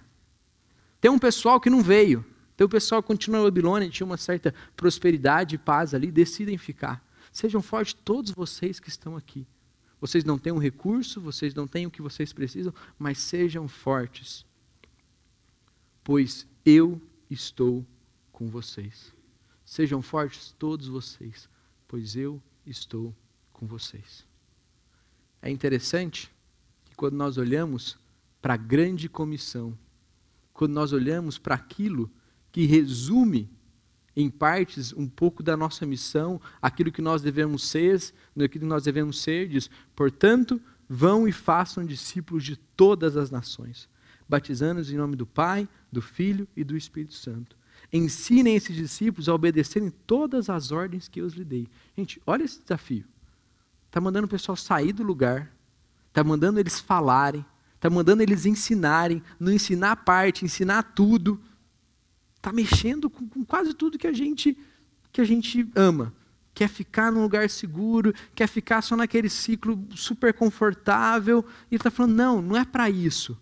Tem 1.02 1.12
um 1.12 1.20
pessoal 1.20 1.60
que 1.60 1.70
não 1.70 1.82
veio. 1.82 2.26
Tem 2.56 2.66
um 2.66 2.70
pessoal 2.70 3.02
que 3.02 3.08
continua 3.08 3.40
na 3.40 3.46
Babilônia, 3.46 3.90
tinha 3.90 4.06
uma 4.06 4.18
certa 4.18 4.54
prosperidade 4.76 5.56
e 5.56 5.58
paz 5.60 5.94
ali, 5.94 6.12
decidem 6.12 6.58
ficar. 6.58 7.07
Sejam 7.38 7.62
fortes 7.62 7.94
todos 7.94 8.32
vocês 8.32 8.80
que 8.80 8.90
estão 8.90 9.16
aqui. 9.16 9.46
Vocês 10.02 10.24
não 10.24 10.40
têm 10.40 10.52
um 10.52 10.58
recurso, 10.58 11.22
vocês 11.22 11.54
não 11.54 11.68
têm 11.68 11.86
o 11.86 11.92
que 11.92 12.02
vocês 12.02 12.34
precisam, 12.34 12.74
mas 12.98 13.20
sejam 13.20 13.68
fortes, 13.68 14.44
pois 16.04 16.48
eu 16.66 17.00
estou 17.30 17.86
com 18.32 18.50
vocês. 18.50 19.14
Sejam 19.64 20.02
fortes 20.02 20.56
todos 20.58 20.88
vocês, 20.88 21.48
pois 21.88 22.16
eu 22.16 22.42
estou 22.66 23.16
com 23.54 23.68
vocês. 23.68 24.26
É 25.40 25.52
interessante 25.52 26.32
que 26.86 26.96
quando 26.96 27.18
nós 27.18 27.38
olhamos 27.38 28.00
para 28.42 28.56
a 28.56 28.58
grande 28.58 29.08
comissão, 29.08 29.78
quando 30.56 30.74
nós 30.74 30.92
olhamos 30.92 31.38
para 31.38 31.54
aquilo 31.54 32.10
que 32.52 32.66
resume 32.66 33.48
em 34.18 34.32
partes 34.32 34.92
um 34.94 35.08
pouco 35.08 35.44
da 35.44 35.56
nossa 35.56 35.86
missão, 35.86 36.42
aquilo 36.60 36.92
que 36.92 37.04
nós 37.04 37.22
devemos 37.22 37.70
ser, 37.70 38.02
aquilo 38.36 38.64
que 38.64 38.66
nós 38.66 38.84
devemos 38.84 39.22
ser, 39.22 39.48
diz: 39.48 39.70
portanto, 39.96 40.60
vão 40.90 41.28
e 41.28 41.32
façam 41.32 41.86
discípulos 41.86 42.44
de 42.44 42.58
todas 42.58 43.16
as 43.16 43.30
nações, 43.30 43.88
batizando-os 44.28 44.92
em 44.92 44.98
nome 44.98 45.16
do 45.16 45.28
Pai, 45.28 45.70
do 45.92 46.02
Filho 46.02 46.48
e 46.58 46.64
do 46.64 46.76
Espírito 46.76 47.14
Santo. 47.14 47.56
Ensinem 47.94 48.56
esses 48.56 48.76
discípulos 48.76 49.30
a 49.30 49.36
obedecerem 49.36 49.94
todas 50.08 50.50
as 50.50 50.72
ordens 50.72 51.08
que 51.08 51.22
eu 51.22 51.28
lhes 51.28 51.46
dei. 51.46 51.68
Gente, 51.96 52.20
olha 52.26 52.44
esse 52.44 52.60
desafio. 52.60 53.06
está 53.86 54.02
mandando 54.02 54.26
o 54.26 54.30
pessoal 54.30 54.56
sair 54.56 54.94
do 54.94 55.04
lugar, 55.04 55.54
está 56.10 56.24
mandando 56.24 56.60
eles 56.60 56.80
falarem, 56.80 57.46
está 57.76 57.88
mandando 57.88 58.24
eles 58.24 58.48
ensinarem, 58.48 59.22
não 59.40 59.54
ensinar 59.54 59.98
parte, 59.98 60.44
ensinar 60.44 60.82
tudo. 60.82 61.40
Está 62.38 62.54
mexendo 62.54 63.10
com, 63.10 63.28
com 63.28 63.44
quase 63.44 63.74
tudo 63.74 63.98
que 63.98 64.08
a 64.08 64.14
gente 64.14 64.58
que 65.12 65.22
a 65.22 65.26
gente 65.26 65.68
ama. 65.76 66.14
Quer 66.54 66.70
ficar 66.70 67.12
num 67.12 67.22
lugar 67.22 67.50
seguro, 67.50 68.14
quer 68.34 68.48
ficar 68.48 68.82
só 68.82 68.96
naquele 68.96 69.30
ciclo 69.30 69.88
super 69.96 70.34
confortável. 70.34 71.46
E 71.70 71.76
está 71.76 71.92
falando: 71.92 72.16
não, 72.16 72.42
não 72.42 72.56
é 72.56 72.64
para 72.64 72.90
isso. 72.90 73.38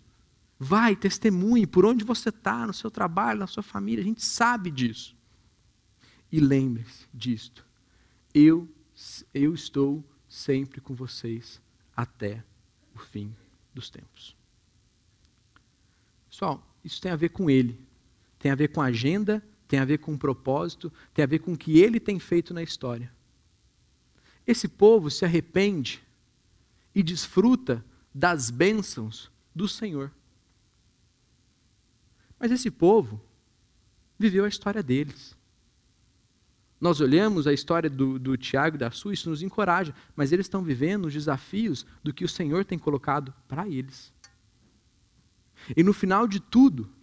Vai, 0.58 0.96
testemunhe 0.96 1.66
por 1.66 1.84
onde 1.84 2.04
você 2.04 2.30
está, 2.30 2.66
no 2.66 2.72
seu 2.72 2.90
trabalho, 2.90 3.40
na 3.40 3.46
sua 3.46 3.62
família, 3.62 4.02
a 4.02 4.06
gente 4.06 4.24
sabe 4.24 4.70
disso. 4.70 5.14
E 6.32 6.40
lembre-se 6.40 7.06
disto. 7.12 7.64
Eu, 8.34 8.68
eu 9.34 9.54
estou 9.54 10.02
sempre 10.28 10.80
com 10.80 10.94
vocês 10.94 11.60
até 11.94 12.42
o 12.94 12.98
fim 12.98 13.34
dos 13.74 13.90
tempos. 13.90 14.34
Pessoal, 16.28 16.66
isso 16.82 17.00
tem 17.00 17.12
a 17.12 17.16
ver 17.16 17.30
com 17.30 17.48
ele, 17.48 17.78
tem 18.46 18.52
a 18.52 18.54
ver 18.54 18.68
com 18.68 18.80
a 18.80 18.84
agenda, 18.84 19.42
tem 19.66 19.80
a 19.80 19.84
ver 19.84 19.98
com 19.98 20.14
o 20.14 20.18
propósito, 20.18 20.92
tem 21.12 21.24
a 21.24 21.26
ver 21.26 21.40
com 21.40 21.54
o 21.54 21.58
que 21.58 21.80
ele 21.80 21.98
tem 21.98 22.16
feito 22.20 22.54
na 22.54 22.62
história. 22.62 23.12
Esse 24.46 24.68
povo 24.68 25.10
se 25.10 25.24
arrepende 25.24 26.00
e 26.94 27.02
desfruta 27.02 27.84
das 28.14 28.48
bênçãos 28.48 29.32
do 29.52 29.66
Senhor. 29.66 30.12
Mas 32.38 32.52
esse 32.52 32.70
povo 32.70 33.20
viveu 34.16 34.44
a 34.44 34.48
história 34.48 34.80
deles. 34.80 35.36
Nós 36.80 37.00
olhamos 37.00 37.48
a 37.48 37.52
história 37.52 37.90
do, 37.90 38.16
do 38.16 38.36
Tiago 38.36 38.76
e 38.76 38.78
da 38.78 38.92
Su, 38.92 39.12
isso 39.12 39.28
nos 39.28 39.42
encoraja, 39.42 39.92
mas 40.14 40.30
eles 40.30 40.46
estão 40.46 40.62
vivendo 40.62 41.06
os 41.06 41.12
desafios 41.12 41.84
do 42.00 42.14
que 42.14 42.24
o 42.24 42.28
Senhor 42.28 42.64
tem 42.64 42.78
colocado 42.78 43.34
para 43.48 43.68
eles. 43.68 44.12
E 45.76 45.82
no 45.82 45.92
final 45.92 46.28
de 46.28 46.38
tudo, 46.38 46.94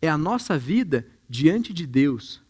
é 0.00 0.08
a 0.08 0.18
nossa 0.18 0.58
vida 0.58 1.06
diante 1.28 1.72
de 1.72 1.86
Deus 1.86 2.40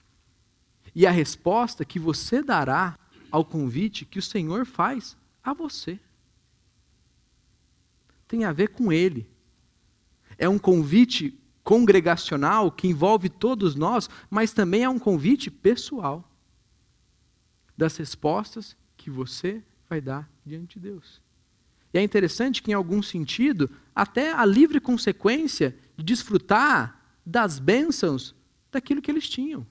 e 0.94 1.06
a 1.06 1.10
resposta 1.10 1.84
que 1.84 1.98
você 1.98 2.42
dará 2.42 2.98
ao 3.30 3.44
convite 3.44 4.04
que 4.04 4.18
o 4.18 4.22
Senhor 4.22 4.66
faz 4.66 5.16
a 5.42 5.52
você. 5.52 5.98
Tem 8.26 8.44
a 8.44 8.52
ver 8.52 8.68
com 8.68 8.92
Ele. 8.92 9.28
É 10.36 10.48
um 10.48 10.58
convite 10.58 11.38
congregacional 11.64 12.70
que 12.70 12.88
envolve 12.88 13.28
todos 13.28 13.74
nós, 13.74 14.08
mas 14.30 14.52
também 14.52 14.84
é 14.84 14.88
um 14.88 14.98
convite 14.98 15.50
pessoal 15.50 16.28
das 17.76 17.96
respostas 17.96 18.76
que 18.96 19.10
você 19.10 19.62
vai 19.88 20.00
dar 20.00 20.28
diante 20.44 20.78
de 20.78 20.88
Deus. 20.88 21.20
E 21.92 21.98
é 21.98 22.02
interessante 22.02 22.62
que, 22.62 22.70
em 22.70 22.74
algum 22.74 23.02
sentido, 23.02 23.70
até 23.94 24.32
a 24.32 24.44
livre 24.44 24.80
consequência 24.80 25.76
de 25.96 26.04
desfrutar 26.04 26.97
das 27.28 27.58
bênçãos 27.58 28.34
daquilo 28.72 29.02
que 29.02 29.10
eles 29.10 29.28
tinham. 29.28 29.66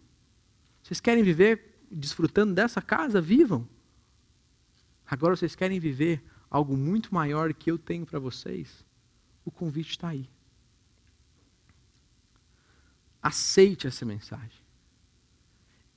Vocês 0.84 1.00
querem 1.00 1.24
viver 1.24 1.82
desfrutando 1.89 2.54
dessa 2.54 2.84
casa? 2.84 3.20
Vivam. 3.20 3.67
Agora 5.04 5.36
vocês 5.36 5.56
querem 5.56 5.80
viver 5.80 6.24
algo 6.52 6.78
muito 6.78 7.12
maior 7.12 7.52
que 7.56 7.72
eu 7.72 7.80
tenho 7.80 8.06
para 8.06 8.20
vocês? 8.20 8.86
O 9.43 9.50
convite 9.50 9.89
está 9.89 10.10
aí. 10.10 10.30
Aceite 13.20 13.88
essa 13.88 14.06
mensagem. 14.06 14.62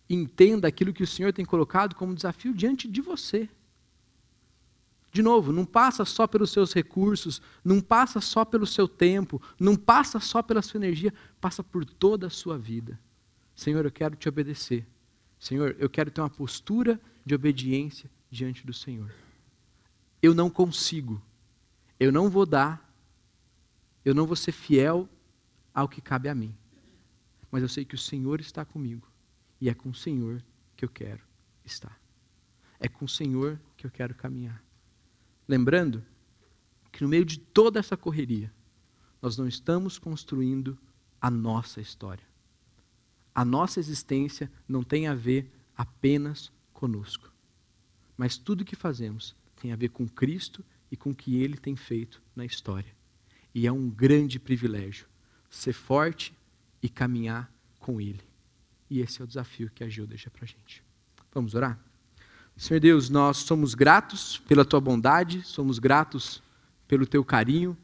Entenda 0.09 0.67
aquilo 0.67 0.95
que 0.95 1.03
o 1.03 1.07
Senhor 1.07 1.31
tem 1.31 1.45
colocado 1.45 1.95
como 1.95 2.15
desafio 2.15 2.55
diante 2.55 2.89
de 2.89 3.03
você. 3.03 3.51
De 5.13 5.23
novo, 5.23 5.53
não 5.53 5.65
passa 5.65 6.05
só 6.05 6.27
pelos 6.27 6.51
seus 6.51 6.73
recursos, 6.73 7.43
não 7.65 7.81
passa 7.81 8.21
só 8.21 8.45
pelo 8.45 8.67
seu 8.67 8.87
tempo, 8.87 9.43
não 9.59 9.75
passa 9.77 10.21
só 10.21 10.43
pela 10.43 10.63
sua 10.63 10.79
energia, 10.79 11.13
passa 11.41 11.65
por 11.65 11.85
toda 11.85 12.29
a 12.29 12.31
sua 12.31 12.57
vida. 12.57 12.99
Senhor, 13.55 13.85
eu 13.85 13.91
quero 13.91 14.15
te 14.15 14.29
obedecer. 14.29 14.87
Senhor, 15.39 15.75
eu 15.79 15.91
quero 15.91 16.11
ter 16.11 16.21
uma 16.21 16.31
postura 16.31 17.01
de 17.25 17.35
obediência 17.35 18.11
diante 18.31 18.65
do 18.65 18.73
Senhor. 18.73 19.13
Eu 20.23 20.35
não 20.35 20.49
consigo, 20.49 21.21
eu 21.99 22.13
não 22.13 22.31
vou 22.31 22.47
dar, 22.47 22.89
eu 24.05 24.15
não 24.15 24.27
vou 24.27 24.37
ser 24.37 24.53
fiel 24.53 25.09
ao 25.75 25.89
que 25.89 26.01
cabe 26.01 26.29
a 26.29 26.35
mim 26.35 26.55
mas 27.51 27.63
eu 27.63 27.69
sei 27.69 27.85
que 27.85 27.95
o 27.95 27.99
Senhor 27.99 28.41
está 28.41 28.65
comigo 28.65 29.07
e 29.61 29.69
é 29.69 29.75
com 29.75 29.91
o 29.91 29.95
Senhor 29.95 30.43
que 30.77 30.85
eu 30.85 30.89
quero 30.89 31.23
estar. 31.65 31.99
É 32.79 32.89
com 32.89 33.05
o 33.05 33.09
Senhor 33.09 33.61
que 33.77 33.87
eu 33.87 33.91
quero 33.91 34.15
caminhar. 34.15 34.63
Lembrando 35.51 36.05
que 36.93 37.03
no 37.03 37.09
meio 37.09 37.25
de 37.25 37.37
toda 37.37 37.81
essa 37.81 37.97
correria, 37.97 38.55
nós 39.21 39.37
não 39.37 39.49
estamos 39.49 39.99
construindo 39.99 40.79
a 41.21 41.29
nossa 41.29 41.81
história. 41.81 42.23
A 43.35 43.45
nossa 43.45 43.81
existência 43.81 44.49
não 44.69 44.85
tem 44.85 45.09
a 45.09 45.15
ver 45.15 45.51
apenas 45.77 46.53
conosco. 46.73 47.33
Mas 48.17 48.39
tudo 48.39 48.65
que 48.65 48.77
fazemos 48.77 49.35
tem 49.61 49.73
a 49.73 49.77
ver 49.77 49.89
com 49.89 50.09
Cristo 50.09 50.65
e 50.89 50.97
com 50.97 51.11
o 51.11 51.17
que 51.17 51.43
Ele 51.43 51.57
tem 51.57 51.75
feito 51.75 52.23
na 52.37 52.45
história. 52.45 52.95
E 53.53 53.67
é 53.67 53.73
um 53.73 53.91
grande 53.91 54.39
privilégio 54.39 55.09
ser 55.51 55.73
forte 55.73 56.33
e 56.81 56.89
caminhar 56.89 57.53
com 57.81 58.01
Ele. 58.01 58.23
E 58.89 59.01
esse 59.01 59.21
é 59.21 59.25
o 59.25 59.27
desafio 59.27 59.69
que 59.75 59.83
a 59.83 59.89
Gil 59.89 60.07
deixa 60.07 60.31
para 60.31 60.45
a 60.45 60.47
gente. 60.47 60.85
Vamos 61.33 61.57
orar? 61.57 61.90
Senhor 62.61 62.79
Deus, 62.79 63.09
nós 63.09 63.39
somos 63.39 63.75
gratos 63.75 64.37
pela 64.47 64.67
tua 64.67 64.83
bondade, 64.83 65.41
somos 65.47 65.79
gratos 65.79 66.43
pelo 66.87 67.07
teu 67.07 67.25
carinho, 67.25 67.75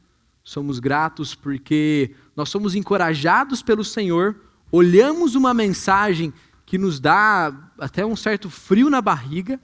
somos 0.45 0.79
gratos 0.79 1.35
porque 1.35 2.15
nós 2.37 2.51
somos 2.51 2.75
encorajados 2.75 3.63
pelo 3.63 3.83
Senhor, 3.83 4.37
olhamos 4.71 5.35
uma 5.35 5.55
mensagem 5.55 6.31
que 6.67 6.77
nos 6.77 7.01
dá 7.01 7.71
até 7.79 8.05
um 8.05 8.15
certo 8.15 8.51
frio 8.51 8.91
na 8.91 9.01
barriga. 9.01 9.59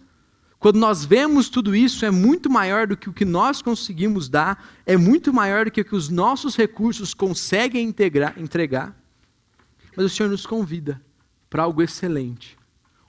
Quando 0.59 0.79
nós 0.79 1.05
vemos 1.05 1.51
tudo 1.51 1.77
isso, 1.77 2.07
é 2.07 2.11
muito 2.11 2.49
maior 2.49 2.87
do 2.87 2.97
que 2.97 3.11
o 3.11 3.13
que 3.13 3.27
nós 3.27 3.61
conseguimos 3.61 4.31
dar, 4.31 4.67
é 4.87 4.97
muito 4.97 5.31
maior 5.31 5.67
do 5.67 5.71
que 5.71 5.83
o 5.83 5.85
que 5.85 5.95
os 5.95 6.09
nossos 6.09 6.57
recursos 6.57 7.13
conseguem 7.13 7.87
integrar, 7.87 8.41
entregar. 8.41 8.99
Mas 9.95 10.07
o 10.07 10.09
Senhor 10.09 10.31
nos 10.31 10.47
convida 10.47 11.03
para 11.51 11.65
algo 11.65 11.83
excelente. 11.83 12.62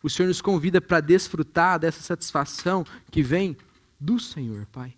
O 0.03 0.09
Senhor 0.09 0.27
nos 0.27 0.41
convida 0.41 0.81
para 0.81 0.99
desfrutar 0.99 1.79
dessa 1.79 2.01
satisfação 2.01 2.85
que 3.09 3.23
vem 3.23 3.55
do 3.97 4.19
Senhor, 4.19 4.65
Pai. 4.65 4.93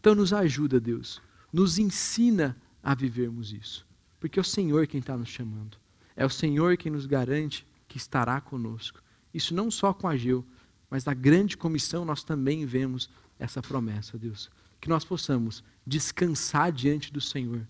Então 0.00 0.14
nos 0.14 0.32
ajuda, 0.32 0.80
Deus. 0.80 1.20
Nos 1.52 1.78
ensina 1.78 2.56
a 2.82 2.94
vivermos 2.94 3.52
isso. 3.52 3.86
Porque 4.18 4.38
é 4.38 4.42
o 4.42 4.44
Senhor 4.44 4.86
quem 4.86 5.00
está 5.00 5.16
nos 5.18 5.28
chamando. 5.28 5.76
É 6.16 6.24
o 6.24 6.30
Senhor 6.30 6.78
quem 6.78 6.90
nos 6.90 7.04
garante 7.04 7.66
que 7.86 7.98
estará 7.98 8.40
conosco. 8.40 9.02
Isso 9.34 9.54
não 9.54 9.70
só 9.70 9.92
com 9.92 10.08
a 10.08 10.16
Geu, 10.16 10.44
mas 10.88 11.04
na 11.04 11.12
grande 11.12 11.56
comissão 11.56 12.04
nós 12.04 12.24
também 12.24 12.64
vemos 12.64 13.10
essa 13.38 13.60
promessa, 13.60 14.18
Deus. 14.18 14.50
Que 14.80 14.88
nós 14.88 15.04
possamos 15.04 15.62
descansar 15.86 16.72
diante 16.72 17.12
do 17.12 17.20
Senhor. 17.20 17.66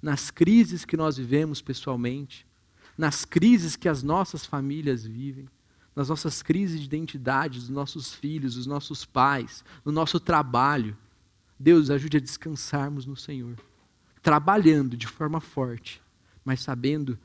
Nas 0.00 0.30
crises 0.30 0.84
que 0.84 0.96
nós 0.96 1.18
vivemos 1.18 1.60
pessoalmente, 1.60 2.46
nas 2.96 3.24
crises 3.24 3.76
que 3.76 3.88
as 3.88 4.02
nossas 4.02 4.46
famílias 4.46 5.04
vivem, 5.04 5.48
nas 5.94 6.08
nossas 6.08 6.42
crises 6.42 6.80
de 6.80 6.86
identidade 6.86 7.58
dos 7.58 7.68
nossos 7.68 8.12
filhos, 8.12 8.54
dos 8.54 8.66
nossos 8.66 9.04
pais, 9.04 9.64
no 9.84 9.92
nosso 9.92 10.18
trabalho. 10.18 10.96
Deus 11.58 11.90
ajude 11.90 12.16
a 12.16 12.20
descansarmos 12.20 13.06
no 13.06 13.16
Senhor, 13.16 13.56
trabalhando 14.22 14.96
de 14.96 15.06
forma 15.06 15.40
forte, 15.40 16.02
mas 16.44 16.60
sabendo 16.60 17.18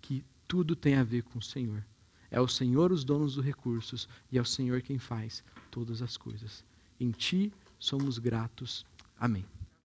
que 0.00 0.24
tudo 0.46 0.74
tem 0.74 0.94
a 0.94 1.04
ver 1.04 1.22
com 1.22 1.38
o 1.38 1.42
Senhor. 1.42 1.84
É 2.30 2.40
o 2.40 2.48
Senhor 2.48 2.90
os 2.90 3.04
donos 3.04 3.34
dos 3.34 3.44
recursos 3.44 4.08
e 4.30 4.38
é 4.38 4.40
o 4.40 4.46
Senhor 4.46 4.80
quem 4.80 4.98
faz 4.98 5.44
todas 5.70 6.00
as 6.00 6.16
coisas. 6.16 6.64
Em 6.98 7.10
Ti 7.10 7.52
somos 7.78 8.18
gratos. 8.18 8.86
Amém. 9.18 9.44